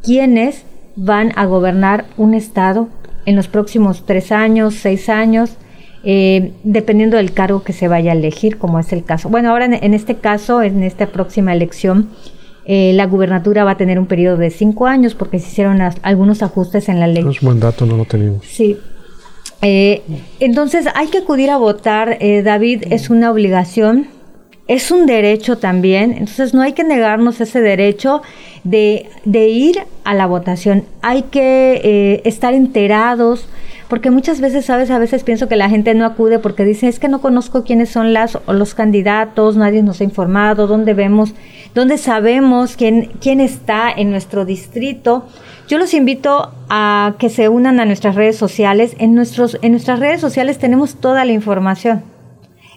quiénes 0.03 0.63
van 0.95 1.31
a 1.35 1.45
gobernar 1.45 2.05
un 2.17 2.33
Estado 2.33 2.89
en 3.25 3.35
los 3.35 3.47
próximos 3.47 4.03
tres 4.05 4.31
años, 4.31 4.75
seis 4.75 5.09
años, 5.09 5.51
eh, 6.03 6.53
dependiendo 6.63 7.17
del 7.17 7.33
cargo 7.33 7.63
que 7.63 7.73
se 7.73 7.87
vaya 7.87 8.11
a 8.11 8.15
elegir, 8.15 8.57
como 8.57 8.79
es 8.79 8.93
el 8.93 9.03
caso. 9.03 9.29
Bueno, 9.29 9.49
ahora 9.51 9.65
en, 9.65 9.93
este 9.93 10.15
caso, 10.15 10.61
en 10.61 10.83
esta 10.83 11.07
próxima 11.07 11.53
elección, 11.53 12.09
eh, 12.65 12.93
la 12.93 13.05
gubernatura 13.05 13.63
va 13.63 13.71
a 13.71 13.77
tener 13.77 13.99
un 13.99 14.05
periodo 14.05 14.37
de 14.37 14.49
cinco 14.49 14.87
años 14.87 15.13
porque 15.13 15.39
se 15.39 15.49
hicieron 15.49 15.81
algunos 16.01 16.41
ajustes 16.41 16.89
en 16.89 16.99
la 16.99 17.07
ley. 17.07 17.25
Es 17.29 17.43
mandato, 17.43 17.85
no 17.85 17.97
lo 17.97 18.05
tenemos. 18.05 18.45
Sí, 18.45 18.77
eh, 19.61 20.03
entonces 20.39 20.87
hay 20.93 21.07
que 21.07 21.19
acudir 21.19 21.49
a 21.49 21.57
votar, 21.57 22.17
eh, 22.19 22.43
David, 22.43 22.83
es 22.89 23.09
una 23.09 23.31
obligación, 23.31 24.07
es 24.67 24.91
un 24.91 25.05
derecho 25.05 25.57
también, 25.57 26.11
entonces 26.11 26.53
no 26.53 26.61
hay 26.61 26.73
que 26.73 26.83
negarnos 26.83 27.41
ese 27.41 27.61
derecho 27.61 28.21
de, 28.63 29.07
ir 29.33 29.79
a 30.03 30.13
la 30.13 30.27
votación, 30.27 30.83
hay 31.01 31.23
que 31.23 31.81
eh, 31.83 32.21
estar 32.25 32.53
enterados, 32.53 33.47
porque 33.87 34.11
muchas 34.11 34.41
veces, 34.41 34.65
sabes, 34.65 34.91
a 34.91 34.99
veces 34.99 35.23
pienso 35.23 35.47
que 35.47 35.55
la 35.55 35.69
gente 35.69 35.93
no 35.93 36.05
acude 36.05 36.39
porque 36.39 36.65
dice, 36.65 36.89
es 36.89 36.99
que 36.99 37.07
no 37.07 37.21
conozco 37.21 37.63
quiénes 37.63 37.89
son 37.89 38.11
las 38.11 38.37
o 38.45 38.53
los 38.53 38.75
candidatos, 38.75 39.55
nadie 39.55 39.81
nos 39.81 40.01
ha 40.01 40.03
informado, 40.03 40.67
dónde 40.67 40.93
vemos, 40.93 41.33
dónde 41.73 41.97
sabemos 41.97 42.75
quién, 42.75 43.11
quién 43.21 43.39
está 43.39 43.89
en 43.89 44.11
nuestro 44.11 44.43
distrito. 44.43 45.25
Yo 45.67 45.77
los 45.77 45.93
invito 45.93 46.51
a 46.69 47.15
que 47.19 47.29
se 47.29 47.49
unan 47.49 47.81
a 47.81 47.85
nuestras 47.85 48.15
redes 48.15 48.37
sociales. 48.37 48.95
En, 48.99 49.13
nuestros, 49.13 49.57
en 49.61 49.71
nuestras 49.73 49.99
redes 49.99 50.21
sociales 50.21 50.59
tenemos 50.59 50.95
toda 50.95 51.25
la 51.25 51.33
información. 51.33 52.03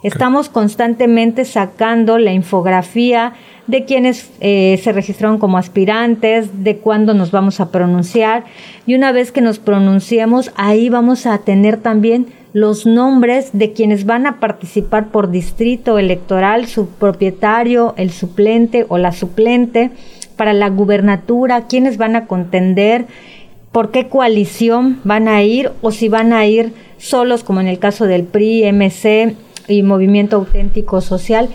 Estamos 0.02 0.48
constantemente 0.48 1.44
sacando 1.44 2.18
la 2.18 2.32
infografía 2.32 3.34
de 3.68 3.84
quienes 3.84 4.30
eh, 4.40 4.80
se 4.82 4.90
registraron 4.90 5.38
como 5.38 5.56
aspirantes, 5.56 6.64
de 6.64 6.78
cuándo 6.78 7.14
nos 7.14 7.30
vamos 7.30 7.60
a 7.60 7.70
pronunciar. 7.70 8.44
Y 8.86 8.96
una 8.96 9.12
vez 9.12 9.30
que 9.30 9.40
nos 9.40 9.60
pronunciemos, 9.60 10.50
ahí 10.56 10.88
vamos 10.88 11.26
a 11.26 11.38
tener 11.38 11.76
también 11.76 12.26
los 12.52 12.86
nombres 12.86 13.50
de 13.52 13.72
quienes 13.72 14.04
van 14.04 14.26
a 14.26 14.40
participar 14.40 15.08
por 15.08 15.30
distrito 15.30 15.98
electoral, 15.98 16.66
su 16.66 16.88
propietario, 16.88 17.94
el 17.96 18.10
suplente 18.10 18.86
o 18.88 18.98
la 18.98 19.12
suplente 19.12 19.92
para 20.40 20.54
la 20.54 20.70
gubernatura, 20.70 21.66
quiénes 21.66 21.98
van 21.98 22.16
a 22.16 22.26
contender, 22.26 23.04
por 23.72 23.90
qué 23.90 24.08
coalición 24.08 24.98
van 25.04 25.28
a 25.28 25.42
ir 25.42 25.70
o 25.82 25.90
si 25.90 26.08
van 26.08 26.32
a 26.32 26.46
ir 26.46 26.72
solos, 26.96 27.44
como 27.44 27.60
en 27.60 27.68
el 27.68 27.78
caso 27.78 28.06
del 28.06 28.24
PRI, 28.24 28.72
MC 28.72 29.36
y 29.68 29.82
Movimiento 29.82 30.36
Auténtico 30.36 31.02
Social. 31.02 31.50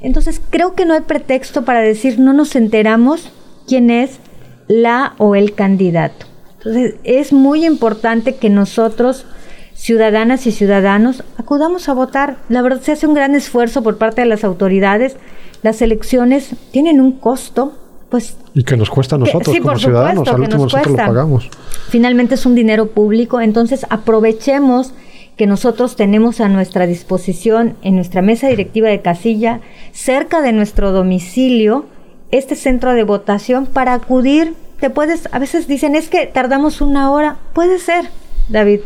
Entonces 0.00 0.40
creo 0.48 0.74
que 0.74 0.86
no 0.86 0.94
hay 0.94 1.02
pretexto 1.02 1.66
para 1.66 1.82
decir 1.82 2.18
no 2.18 2.32
nos 2.32 2.56
enteramos 2.56 3.30
quién 3.68 3.90
es 3.90 4.20
la 4.68 5.12
o 5.18 5.34
el 5.34 5.52
candidato. 5.52 6.24
Entonces 6.56 6.94
es 7.04 7.34
muy 7.34 7.66
importante 7.66 8.36
que 8.36 8.48
nosotros, 8.48 9.26
ciudadanas 9.74 10.46
y 10.46 10.52
ciudadanos, 10.52 11.24
acudamos 11.36 11.90
a 11.90 11.92
votar. 11.92 12.38
La 12.48 12.62
verdad 12.62 12.80
se 12.80 12.92
hace 12.92 13.06
un 13.06 13.12
gran 13.12 13.34
esfuerzo 13.34 13.82
por 13.82 13.98
parte 13.98 14.22
de 14.22 14.28
las 14.28 14.44
autoridades. 14.44 15.18
Las 15.60 15.82
elecciones 15.82 16.52
tienen 16.72 17.02
un 17.02 17.12
costo, 17.12 17.74
pues 18.10 18.36
y 18.54 18.64
que 18.64 18.76
nos 18.76 18.90
cuesta 18.90 19.14
a 19.16 19.18
nosotros 19.18 19.56
como 19.60 19.78
ciudadanos, 19.78 20.28
al 20.28 20.40
último 20.40 20.64
nosotros 20.64 20.90
lo 20.90 20.96
pagamos. 20.96 21.48
Finalmente 21.88 22.34
es 22.34 22.44
un 22.44 22.54
dinero 22.54 22.86
público, 22.88 23.40
entonces 23.40 23.86
aprovechemos 23.88 24.92
que 25.36 25.46
nosotros 25.46 25.96
tenemos 25.96 26.40
a 26.40 26.48
nuestra 26.48 26.86
disposición 26.86 27.76
en 27.82 27.94
nuestra 27.94 28.20
mesa 28.20 28.48
directiva 28.48 28.88
de 28.88 29.00
casilla, 29.00 29.60
cerca 29.92 30.42
de 30.42 30.52
nuestro 30.52 30.92
domicilio, 30.92 31.86
este 32.30 32.56
centro 32.56 32.92
de 32.92 33.04
votación 33.04 33.66
para 33.66 33.94
acudir. 33.94 34.54
Te 34.80 34.90
puedes, 34.90 35.28
a 35.32 35.38
veces 35.38 35.66
dicen, 35.66 35.94
es 35.94 36.08
que 36.08 36.26
tardamos 36.26 36.80
una 36.80 37.10
hora. 37.10 37.38
Puede 37.54 37.78
ser, 37.78 38.10
David, 38.48 38.80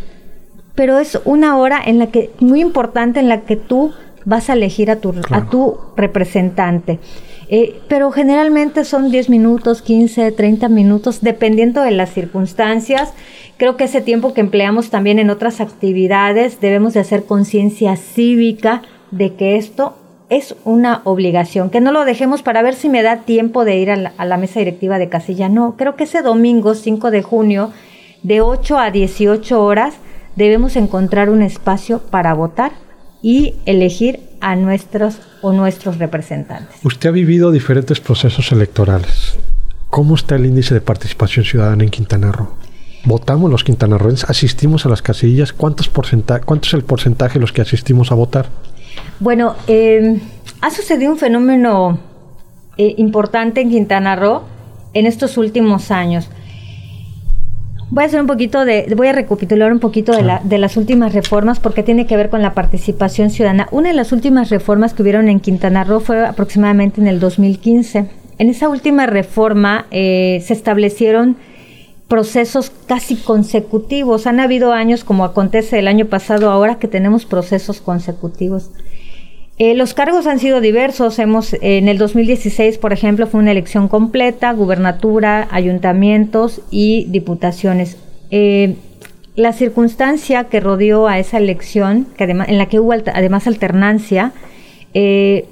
pero 0.74 0.98
es 0.98 1.18
una 1.24 1.56
hora 1.56 1.80
en 1.84 1.98
la 1.98 2.08
que, 2.08 2.30
muy 2.40 2.60
importante, 2.60 3.20
en 3.20 3.28
la 3.28 3.40
que 3.40 3.56
tú 3.56 3.92
vas 4.24 4.50
a 4.50 4.54
elegir 4.54 4.90
a 4.90 4.96
tu, 4.96 5.14
a 5.30 5.48
tu 5.48 5.78
representante. 5.96 6.98
Eh, 7.48 7.80
pero 7.88 8.10
generalmente 8.10 8.84
son 8.84 9.10
10 9.10 9.28
minutos, 9.28 9.82
15, 9.82 10.32
30 10.32 10.68
minutos, 10.68 11.20
dependiendo 11.20 11.82
de 11.82 11.90
las 11.90 12.12
circunstancias. 12.12 13.12
Creo 13.56 13.76
que 13.76 13.84
ese 13.84 14.00
tiempo 14.00 14.34
que 14.34 14.40
empleamos 14.40 14.90
también 14.90 15.18
en 15.18 15.30
otras 15.30 15.60
actividades 15.60 16.60
debemos 16.60 16.94
de 16.94 17.00
hacer 17.00 17.24
conciencia 17.24 17.96
cívica 17.96 18.82
de 19.10 19.34
que 19.34 19.56
esto 19.56 19.94
es 20.30 20.56
una 20.64 21.02
obligación, 21.04 21.70
que 21.70 21.80
no 21.80 21.92
lo 21.92 22.04
dejemos 22.04 22.42
para 22.42 22.62
ver 22.62 22.74
si 22.74 22.88
me 22.88 23.02
da 23.02 23.18
tiempo 23.18 23.64
de 23.64 23.76
ir 23.76 23.90
a 23.90 23.96
la, 23.96 24.36
mesa 24.38 24.58
directiva 24.58 24.98
de 24.98 25.08
casilla. 25.08 25.48
No, 25.48 25.76
creo 25.76 25.96
que 25.96 26.04
ese 26.04 26.22
domingo 26.22 26.74
5 26.74 27.10
de 27.10 27.22
junio, 27.22 27.70
de 28.22 28.40
8 28.40 28.78
a 28.78 28.90
18 28.90 29.62
horas, 29.62 29.94
debemos 30.34 30.76
encontrar 30.76 31.28
un 31.28 31.42
espacio 31.42 32.00
para 32.00 32.34
votar 32.34 32.72
y 33.24 33.54
elegir 33.64 34.20
a 34.42 34.54
nuestros 34.54 35.18
o 35.40 35.54
nuestros 35.54 35.96
representantes. 35.96 36.76
Usted 36.84 37.08
ha 37.08 37.12
vivido 37.12 37.50
diferentes 37.50 37.98
procesos 37.98 38.52
electorales. 38.52 39.38
¿Cómo 39.88 40.14
está 40.14 40.36
el 40.36 40.44
índice 40.44 40.74
de 40.74 40.82
participación 40.82 41.46
ciudadana 41.46 41.84
en 41.84 41.88
Quintana 41.88 42.30
Roo? 42.30 42.50
¿Votamos 43.06 43.50
los 43.50 43.64
quintanarroenses? 43.64 44.28
¿Asistimos 44.28 44.84
a 44.84 44.90
las 44.90 45.00
casillas? 45.00 45.54
¿Cuántos 45.54 45.88
¿Cuánto 45.88 46.68
es 46.68 46.74
el 46.74 46.84
porcentaje 46.84 47.34
de 47.34 47.40
los 47.40 47.52
que 47.52 47.62
asistimos 47.62 48.12
a 48.12 48.14
votar? 48.14 48.50
Bueno, 49.20 49.56
eh, 49.68 50.20
ha 50.60 50.70
sucedido 50.70 51.10
un 51.10 51.18
fenómeno 51.18 51.98
eh, 52.76 52.94
importante 52.98 53.62
en 53.62 53.70
Quintana 53.70 54.16
Roo 54.16 54.42
en 54.92 55.06
estos 55.06 55.38
últimos 55.38 55.90
años. 55.90 56.28
Voy 57.94 58.02
a 58.02 58.06
hacer 58.08 58.20
un 58.20 58.26
poquito 58.26 58.64
de, 58.64 58.92
voy 58.96 59.06
a 59.06 59.12
recapitular 59.12 59.72
un 59.72 59.78
poquito 59.78 60.10
de, 60.10 60.24
la, 60.24 60.40
de, 60.42 60.58
las 60.58 60.76
últimas 60.76 61.14
reformas 61.14 61.60
porque 61.60 61.84
tiene 61.84 62.08
que 62.08 62.16
ver 62.16 62.28
con 62.28 62.42
la 62.42 62.52
participación 62.52 63.30
ciudadana. 63.30 63.68
Una 63.70 63.90
de 63.90 63.94
las 63.94 64.10
últimas 64.10 64.50
reformas 64.50 64.92
que 64.92 65.02
hubieron 65.02 65.28
en 65.28 65.38
Quintana 65.38 65.84
Roo 65.84 66.00
fue 66.00 66.26
aproximadamente 66.26 67.00
en 67.00 67.06
el 67.06 67.20
2015. 67.20 68.06
En 68.38 68.50
esa 68.50 68.68
última 68.68 69.06
reforma 69.06 69.86
eh, 69.92 70.42
se 70.44 70.54
establecieron 70.54 71.36
procesos 72.08 72.72
casi 72.88 73.14
consecutivos. 73.14 74.26
Han 74.26 74.40
habido 74.40 74.72
años, 74.72 75.04
como 75.04 75.24
acontece 75.24 75.78
el 75.78 75.86
año 75.86 76.06
pasado, 76.06 76.50
ahora 76.50 76.80
que 76.80 76.88
tenemos 76.88 77.26
procesos 77.26 77.80
consecutivos. 77.80 78.72
Eh, 79.56 79.74
los 79.74 79.94
cargos 79.94 80.26
han 80.26 80.40
sido 80.40 80.60
diversos. 80.60 81.18
Hemos, 81.18 81.54
en 81.60 81.88
el 81.88 81.98
2016, 81.98 82.78
por 82.78 82.92
ejemplo, 82.92 83.26
fue 83.26 83.40
una 83.40 83.52
elección 83.52 83.88
completa, 83.88 84.52
gubernatura, 84.52 85.48
ayuntamientos 85.50 86.60
y 86.70 87.04
diputaciones. 87.04 87.96
Eh, 88.30 88.76
la 89.36 89.52
circunstancia 89.52 90.44
que 90.44 90.60
rodeó 90.60 91.06
a 91.06 91.18
esa 91.18 91.38
elección, 91.38 92.06
que 92.16 92.24
además, 92.24 92.48
en 92.48 92.58
la 92.58 92.66
que 92.66 92.80
hubo 92.80 92.92
además 92.92 93.46
alternancia, 93.46 94.32
eh, 94.92 95.46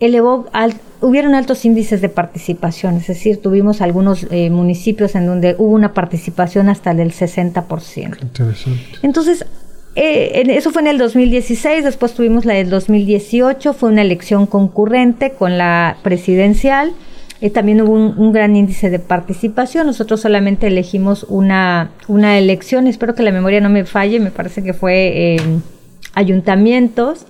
elevó 0.00 0.48
al, 0.52 0.74
hubieron 1.00 1.34
altos 1.34 1.64
índices 1.64 2.00
de 2.00 2.08
participación, 2.08 2.96
es 2.96 3.06
decir, 3.06 3.40
tuvimos 3.40 3.80
algunos 3.80 4.26
municipios 4.30 5.14
en 5.14 5.26
donde 5.26 5.54
hubo 5.58 5.74
una 5.74 5.94
participación 5.94 6.68
hasta 6.68 6.92
del 6.94 7.12
60%. 7.12 8.22
Interesante. 8.22 8.80
Entonces, 9.02 9.46
eh, 9.94 10.44
eso 10.48 10.70
fue 10.70 10.82
en 10.82 10.88
el 10.88 10.98
2016, 10.98 11.84
después 11.84 12.14
tuvimos 12.14 12.44
la 12.44 12.54
del 12.54 12.70
2018, 12.70 13.72
fue 13.74 13.90
una 13.90 14.02
elección 14.02 14.46
concurrente 14.46 15.32
con 15.32 15.58
la 15.58 15.96
presidencial. 16.02 16.92
Eh, 17.40 17.50
también 17.50 17.80
hubo 17.82 17.92
un, 17.92 18.32
gran 18.32 18.54
índice 18.54 18.88
de 18.88 19.00
participación. 19.00 19.86
Nosotros 19.86 20.20
solamente 20.20 20.68
elegimos 20.68 21.26
una, 21.28 21.90
una 22.06 22.38
elección, 22.38 22.86
espero 22.86 23.14
que 23.14 23.22
la 23.22 23.32
memoria 23.32 23.60
no 23.60 23.68
me 23.68 23.84
falle, 23.84 24.20
me 24.20 24.30
parece 24.30 24.62
que 24.62 24.74
fue 24.74 25.36
ayuntamientos. 26.14 27.26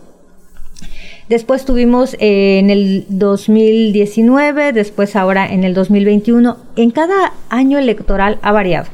Después 1.29 1.65
tuvimos 1.65 2.15
eh, 2.21 2.59
en 2.59 2.71
el 2.71 3.07
2019, 3.09 4.73
después 4.73 5.17
ahora 5.17 5.47
en 5.47 5.65
el 5.65 5.73
2021. 5.73 6.59
En 6.77 6.91
cada 6.91 7.33
año 7.49 7.79
electoral 7.79 8.39
ha 8.43 8.53
variado. 8.53 8.87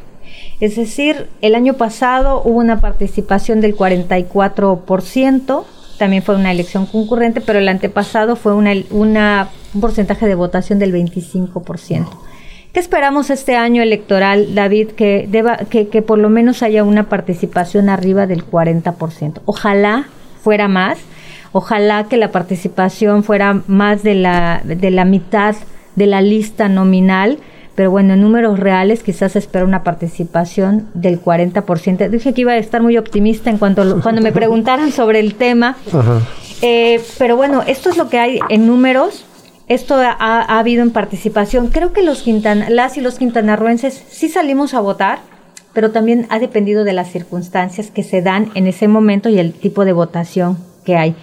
Es 0.60 0.76
decir, 0.76 1.28
el 1.40 1.54
año 1.54 1.74
pasado 1.74 2.42
hubo 2.44 2.58
una 2.58 2.80
participación 2.80 3.60
del 3.60 3.76
44%, 3.76 5.64
también 5.98 6.22
fue 6.22 6.36
una 6.36 6.50
elección 6.50 6.86
concurrente, 6.86 7.40
pero 7.40 7.58
el 7.58 7.68
antepasado 7.68 8.36
fue 8.36 8.54
una, 8.54 8.72
un 9.74 9.80
porcentaje 9.80 10.26
de 10.26 10.34
votación 10.34 10.78
del 10.78 10.92
25%. 10.92 12.06
¿Qué 12.72 12.80
esperamos 12.80 13.30
este 13.30 13.56
año 13.56 13.82
electoral, 13.82 14.54
David? 14.54 14.90
Que, 14.90 15.26
deba, 15.28 15.56
que, 15.56 16.02
por 16.02 16.18
lo 16.18 16.28
menos 16.28 16.62
haya 16.62 16.84
una 16.84 17.08
participación 17.08 17.88
arriba 17.88 18.26
del 18.26 18.44
40%. 18.44 19.40
Ojalá 19.46 20.06
fuera 20.42 20.68
más, 20.68 20.98
ojalá 21.52 22.04
que 22.04 22.16
la 22.16 22.30
participación 22.30 23.24
fuera 23.24 23.62
más 23.66 24.02
de 24.02 24.14
la, 24.14 24.60
de 24.64 24.90
la 24.90 25.04
mitad 25.04 25.56
de 25.96 26.06
la 26.06 26.20
lista 26.20 26.68
nominal 26.68 27.38
pero 27.78 27.92
bueno, 27.92 28.14
en 28.14 28.22
números 28.22 28.58
reales 28.58 29.04
quizás 29.04 29.36
espera 29.36 29.64
una 29.64 29.84
participación 29.84 30.88
del 30.94 31.22
40%. 31.22 32.08
Dije 32.08 32.34
que 32.34 32.40
iba 32.40 32.50
a 32.50 32.56
estar 32.56 32.82
muy 32.82 32.98
optimista 32.98 33.50
en 33.50 33.58
cuanto 33.58 34.00
cuando 34.02 34.20
me 34.20 34.32
preguntaran 34.42 34.90
sobre 34.90 35.20
el 35.20 35.36
tema, 35.36 35.76
eh, 36.60 37.00
pero 37.18 37.36
bueno, 37.36 37.62
esto 37.68 37.88
es 37.90 37.96
lo 37.96 38.08
que 38.08 38.18
hay 38.18 38.40
en 38.48 38.66
números. 38.66 39.24
Esto 39.68 39.94
ha, 39.94 40.58
habido 40.58 40.82
en 40.82 40.90
participación. 40.90 41.68
Creo 41.68 41.92
que 41.92 42.02
los 42.02 42.24
las 42.68 42.96
y 42.96 43.00
los 43.00 43.16
quintanarruenses 43.16 44.02
sí 44.08 44.28
salimos 44.28 44.74
a 44.74 44.80
votar, 44.80 45.20
pero 45.72 45.92
también 45.92 46.26
ha 46.30 46.40
dependido 46.40 46.82
de 46.82 46.94
las 46.94 47.12
circunstancias 47.12 47.92
que 47.92 48.02
se 48.02 48.22
dan 48.22 48.50
en 48.56 48.66
ese 48.66 48.88
momento 48.88 49.28
y 49.28 49.38
el 49.38 49.52
tipo 49.52 49.84
de 49.84 49.92
votación 49.92 50.58
que 50.84 50.96
hay. 50.96 51.14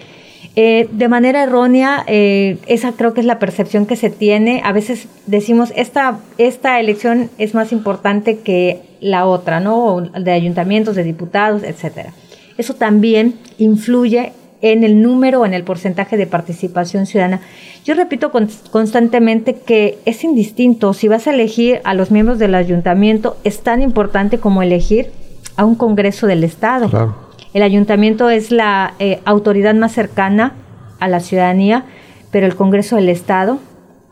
Eh, 0.58 0.88
de 0.90 1.08
manera 1.08 1.42
errónea, 1.42 2.02
eh, 2.06 2.56
esa 2.66 2.92
creo 2.92 3.12
que 3.12 3.20
es 3.20 3.26
la 3.26 3.38
percepción 3.38 3.84
que 3.84 3.94
se 3.94 4.08
tiene. 4.08 4.62
A 4.64 4.72
veces 4.72 5.06
decimos, 5.26 5.70
esta, 5.76 6.18
esta 6.38 6.80
elección 6.80 7.28
es 7.36 7.54
más 7.54 7.72
importante 7.72 8.38
que 8.38 8.80
la 9.00 9.26
otra, 9.26 9.60
¿no? 9.60 10.00
De 10.00 10.32
ayuntamientos, 10.32 10.96
de 10.96 11.04
diputados, 11.04 11.62
etcétera. 11.62 12.14
Eso 12.56 12.72
también 12.72 13.34
influye 13.58 14.32
en 14.62 14.82
el 14.82 15.02
número, 15.02 15.44
en 15.44 15.52
el 15.52 15.62
porcentaje 15.62 16.16
de 16.16 16.26
participación 16.26 17.04
ciudadana. 17.04 17.42
Yo 17.84 17.92
repito 17.92 18.32
constantemente 18.70 19.56
que 19.56 19.98
es 20.06 20.24
indistinto. 20.24 20.94
Si 20.94 21.06
vas 21.06 21.26
a 21.26 21.34
elegir 21.34 21.82
a 21.84 21.92
los 21.92 22.10
miembros 22.10 22.38
del 22.38 22.54
ayuntamiento, 22.54 23.36
es 23.44 23.60
tan 23.60 23.82
importante 23.82 24.38
como 24.38 24.62
elegir 24.62 25.10
a 25.56 25.66
un 25.66 25.74
Congreso 25.74 26.26
del 26.26 26.44
Estado. 26.44 26.88
Claro 26.88 27.25
el 27.56 27.62
ayuntamiento 27.62 28.28
es 28.28 28.50
la 28.50 28.92
eh, 28.98 29.20
autoridad 29.24 29.74
más 29.74 29.92
cercana 29.92 30.52
a 31.00 31.08
la 31.08 31.20
ciudadanía, 31.20 31.84
pero 32.30 32.44
el 32.44 32.54
Congreso 32.54 32.96
del 32.96 33.08
Estado 33.08 33.58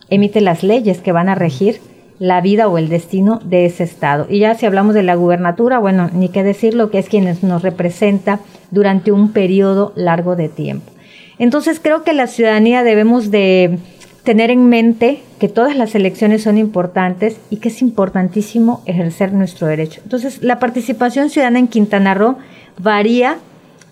emite 0.08 0.40
las 0.40 0.62
leyes 0.62 1.02
que 1.02 1.12
van 1.12 1.28
a 1.28 1.34
regir 1.34 1.78
la 2.18 2.40
vida 2.40 2.68
o 2.68 2.78
el 2.78 2.88
destino 2.88 3.40
de 3.44 3.66
ese 3.66 3.84
Estado. 3.84 4.26
Y 4.30 4.38
ya 4.38 4.54
si 4.54 4.64
hablamos 4.64 4.94
de 4.94 5.02
la 5.02 5.14
gubernatura, 5.14 5.78
bueno, 5.78 6.08
ni 6.14 6.30
qué 6.30 6.42
decirlo, 6.42 6.90
que 6.90 6.98
es 6.98 7.10
quien 7.10 7.36
nos 7.42 7.60
representa 7.60 8.40
durante 8.70 9.12
un 9.12 9.30
periodo 9.32 9.92
largo 9.94 10.36
de 10.36 10.48
tiempo. 10.48 10.90
Entonces 11.38 11.80
creo 11.80 12.02
que 12.02 12.14
la 12.14 12.28
ciudadanía 12.28 12.82
debemos 12.82 13.30
de 13.30 13.78
tener 14.22 14.50
en 14.50 14.70
mente 14.70 15.20
que 15.38 15.50
todas 15.50 15.76
las 15.76 15.94
elecciones 15.94 16.44
son 16.44 16.56
importantes 16.56 17.36
y 17.50 17.58
que 17.58 17.68
es 17.68 17.82
importantísimo 17.82 18.82
ejercer 18.86 19.34
nuestro 19.34 19.66
derecho. 19.66 20.00
Entonces, 20.02 20.42
la 20.42 20.58
participación 20.58 21.28
ciudadana 21.28 21.58
en 21.58 21.68
Quintana 21.68 22.14
Roo 22.14 22.38
varía, 22.78 23.38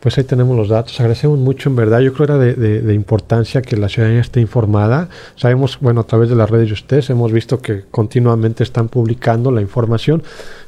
Pues 0.00 0.16
ahí 0.16 0.24
tenemos 0.24 0.56
los 0.56 0.70
datos. 0.70 0.98
Agradecemos 0.98 1.38
mucho, 1.38 1.68
en 1.68 1.76
verdad. 1.76 2.00
Yo 2.00 2.14
creo 2.14 2.26
que 2.26 2.32
era 2.32 2.82
de, 2.82 2.94
importancia 2.94 3.60
que 3.60 3.76
la 3.76 3.90
ciudadanía 3.90 4.22
esté 4.22 4.40
informada. 4.40 5.10
Sabemos, 5.36 5.78
bueno, 5.80 6.00
a 6.00 6.04
través 6.04 6.30
de 6.30 6.36
las 6.36 6.48
redes 6.48 6.68
de 6.68 6.72
ustedes 6.72 7.10
hemos 7.10 7.30
visto 7.32 7.60
que 7.60 7.82
continuamente 7.90 8.62
están 8.62 8.88
publicando 8.88 9.50
la 9.50 9.60
información 9.60 10.22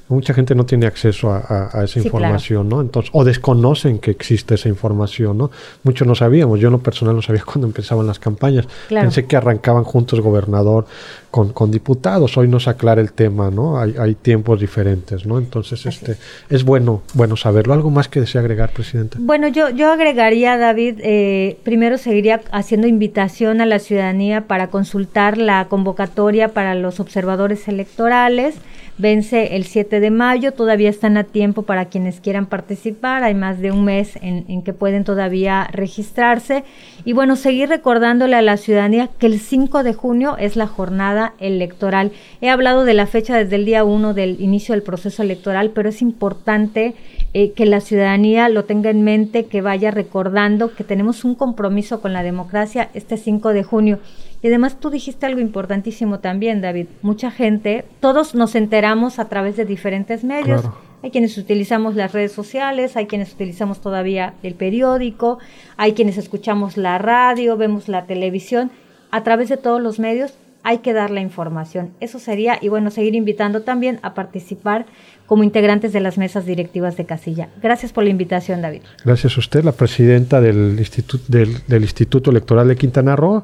Mucha 0.08 0.34
gente 0.34 0.54
no 0.54 0.66
tiene 0.66 0.86
acceso 0.86 1.32
a, 1.32 1.70
esa 1.84 1.98
información, 1.98 2.68
¿no? 2.68 2.80
Entonces, 2.80 3.10
o 3.14 3.24
desconocen 3.24 3.98
que 3.98 4.10
existe 4.10 4.56
esa 4.56 4.68
información, 4.68 5.38
¿no? 5.38 5.50
Muchos 5.84 6.06
no 6.06 6.14
sabíamos, 6.14 6.60
yo 6.60 6.68
en 6.68 6.72
lo 6.72 6.80
personal 6.80 7.16
no 7.16 7.22
sabía 7.22 7.42
cuándo 7.46 7.66
empezaban 7.66 8.06
las 8.06 8.18
campañas. 8.18 8.66
Pensé 8.88 9.26
que 9.26 9.36
arrancaban 9.36 9.84
juntos 9.84 10.20
gobernador 10.20 10.86
con, 11.30 11.52
con, 11.52 11.70
diputados. 11.70 12.36
Hoy 12.36 12.46
nos 12.46 12.68
aclara 12.68 13.00
el 13.00 13.12
tema, 13.12 13.50
¿no? 13.50 13.80
Hay, 13.80 13.94
hay 13.98 14.14
tiempos 14.14 14.60
diferentes, 14.60 15.24
¿no? 15.24 15.38
Entonces, 15.38 15.86
este 15.86 16.16
es. 16.50 16.64
bueno, 16.64 17.02
bueno 17.14 17.36
saberlo. 17.36 17.72
¿Algo 17.72 17.90
más 17.90 18.08
que 18.08 18.20
desea 18.20 18.42
agregar, 18.42 18.70
Presidenta? 18.70 19.16
Bueno, 19.20 19.48
yo, 19.48 19.70
yo 19.70 19.90
agregaría, 19.90 20.58
David, 20.58 20.98
eh, 21.02 21.58
primero 21.64 21.96
seguiría 21.96 22.42
haciendo 22.52 22.86
invitación 22.86 23.60
a 23.62 23.66
la 23.66 23.78
ciudadanía 23.78 24.42
para 24.42 24.68
consultar 24.68 25.38
la 25.38 25.66
convocatoria 25.68 26.48
para 26.48 26.74
los 26.74 27.00
observadores 27.00 27.66
electorales 27.66 28.54
vence 28.98 29.56
el 29.56 29.64
7 29.64 30.00
de 30.00 30.10
mayo, 30.10 30.52
todavía 30.52 30.90
están 30.90 31.16
a 31.16 31.24
tiempo 31.24 31.62
para 31.62 31.86
quienes 31.86 32.20
quieran 32.20 32.46
participar, 32.46 33.24
hay 33.24 33.34
más 33.34 33.60
de 33.60 33.72
un 33.72 33.84
mes 33.84 34.18
en, 34.20 34.62
que 34.62 34.72
pueden 34.72 35.04
todavía 35.04 35.68
registrarse 35.72 36.64
y 37.04 37.12
bueno, 37.12 37.36
seguir 37.36 37.68
recordándole 37.68 38.36
a 38.36 38.42
la 38.42 38.56
ciudadanía 38.56 39.08
que 39.18 39.26
el 39.26 39.40
5 39.40 39.82
de 39.82 39.94
junio 39.94 40.36
es 40.38 40.56
la 40.56 40.66
jornada 40.66 41.34
electoral. 41.38 42.12
He 42.40 42.50
hablado 42.50 42.84
de 42.84 42.94
la 42.94 43.06
fecha 43.06 43.36
desde 43.36 43.56
el 43.56 43.64
día 43.64 43.84
1 43.84 44.14
del 44.14 44.40
inicio 44.40 44.74
del 44.74 44.82
proceso 44.82 45.22
electoral, 45.22 45.70
pero 45.70 45.88
es 45.88 46.02
importante 46.02 46.94
eh, 47.34 47.52
que 47.52 47.66
la 47.66 47.80
ciudadanía 47.80 48.48
lo 48.48 48.64
tenga 48.64 48.90
en 48.90 49.02
mente, 49.02 49.46
que 49.46 49.62
vaya 49.62 49.90
recordando 49.90 50.74
que 50.74 50.84
tenemos 50.84 51.24
un 51.24 51.34
compromiso 51.34 52.00
con 52.00 52.12
la 52.12 52.22
democracia 52.22 52.90
este 52.94 53.16
5 53.16 53.52
de 53.52 53.62
junio. 53.62 53.98
Y 54.42 54.48
además 54.48 54.80
tú 54.80 54.90
dijiste 54.90 55.24
algo 55.24 55.40
importantísimo 55.40 56.18
también, 56.18 56.60
David. 56.60 56.88
Mucha 57.00 57.30
gente, 57.30 57.84
todos 58.00 58.34
nos 58.34 58.56
enteramos 58.56 58.81
a 58.84 59.28
través 59.28 59.56
de 59.56 59.64
diferentes 59.64 60.24
medios. 60.24 60.62
Hay 61.02 61.10
quienes 61.10 61.38
utilizamos 61.38 61.94
las 61.94 62.12
redes 62.12 62.32
sociales, 62.32 62.96
hay 62.96 63.06
quienes 63.06 63.32
utilizamos 63.32 63.80
todavía 63.80 64.34
el 64.42 64.54
periódico, 64.54 65.38
hay 65.76 65.92
quienes 65.92 66.18
escuchamos 66.18 66.76
la 66.76 66.98
radio, 66.98 67.56
vemos 67.56 67.88
la 67.88 68.06
televisión. 68.06 68.70
A 69.12 69.22
través 69.22 69.48
de 69.48 69.56
todos 69.56 69.80
los 69.80 69.98
medios 69.98 70.34
hay 70.64 70.78
que 70.78 70.92
dar 70.92 71.10
la 71.10 71.20
información. 71.20 71.90
Eso 72.00 72.18
sería, 72.18 72.58
y 72.60 72.68
bueno, 72.68 72.90
seguir 72.90 73.14
invitando 73.14 73.62
también 73.62 73.98
a 74.02 74.14
participar 74.14 74.86
como 75.26 75.44
integrantes 75.44 75.92
de 75.92 76.00
las 76.00 76.18
mesas 76.18 76.44
directivas 76.44 76.96
de 76.96 77.06
Casilla. 77.06 77.48
Gracias 77.62 77.92
por 77.92 78.04
la 78.04 78.10
invitación, 78.10 78.60
David. 78.60 78.82
Gracias 79.04 79.36
a 79.36 79.40
usted, 79.40 79.64
la 79.64 79.72
presidenta 79.72 80.40
del 80.40 80.78
Instituto, 80.78 81.24
del, 81.28 81.82
Instituto 81.82 82.30
Electoral 82.30 82.68
de 82.68 82.76
Quintana 82.76 83.16
Roo, 83.16 83.42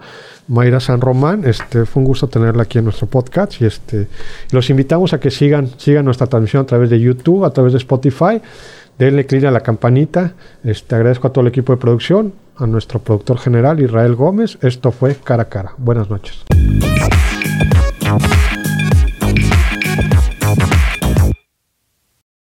Mayra 0.48 0.80
San 0.80 1.00
Román. 1.00 1.44
Este, 1.46 1.86
fue 1.86 2.02
un 2.02 2.06
gusto 2.06 2.28
tenerla 2.28 2.64
aquí 2.64 2.78
en 2.78 2.84
nuestro 2.84 3.06
podcast 3.06 3.60
y 3.60 3.64
este, 3.64 4.06
los 4.50 4.68
invitamos 4.70 5.12
a 5.12 5.20
que 5.20 5.30
sigan, 5.30 5.68
sigan 5.78 6.04
nuestra 6.04 6.26
transmisión 6.26 6.62
a 6.62 6.66
través 6.66 6.90
de 6.90 7.00
YouTube, 7.00 7.44
a 7.44 7.50
través 7.52 7.72
de 7.72 7.78
Spotify. 7.78 8.40
Denle 8.98 9.26
clic 9.26 9.44
a 9.44 9.50
la 9.50 9.60
campanita. 9.60 10.34
Este, 10.64 10.94
agradezco 10.94 11.28
a 11.28 11.32
todo 11.32 11.42
el 11.42 11.48
equipo 11.48 11.72
de 11.72 11.78
producción, 11.78 12.34
a 12.58 12.66
nuestro 12.66 12.98
productor 13.00 13.38
general 13.38 13.80
Israel 13.80 14.14
Gómez. 14.14 14.58
Esto 14.62 14.90
fue 14.90 15.14
Cara 15.14 15.44
a 15.44 15.48
Cara. 15.48 15.72
Buenas 15.78 16.10
noches. 16.10 16.44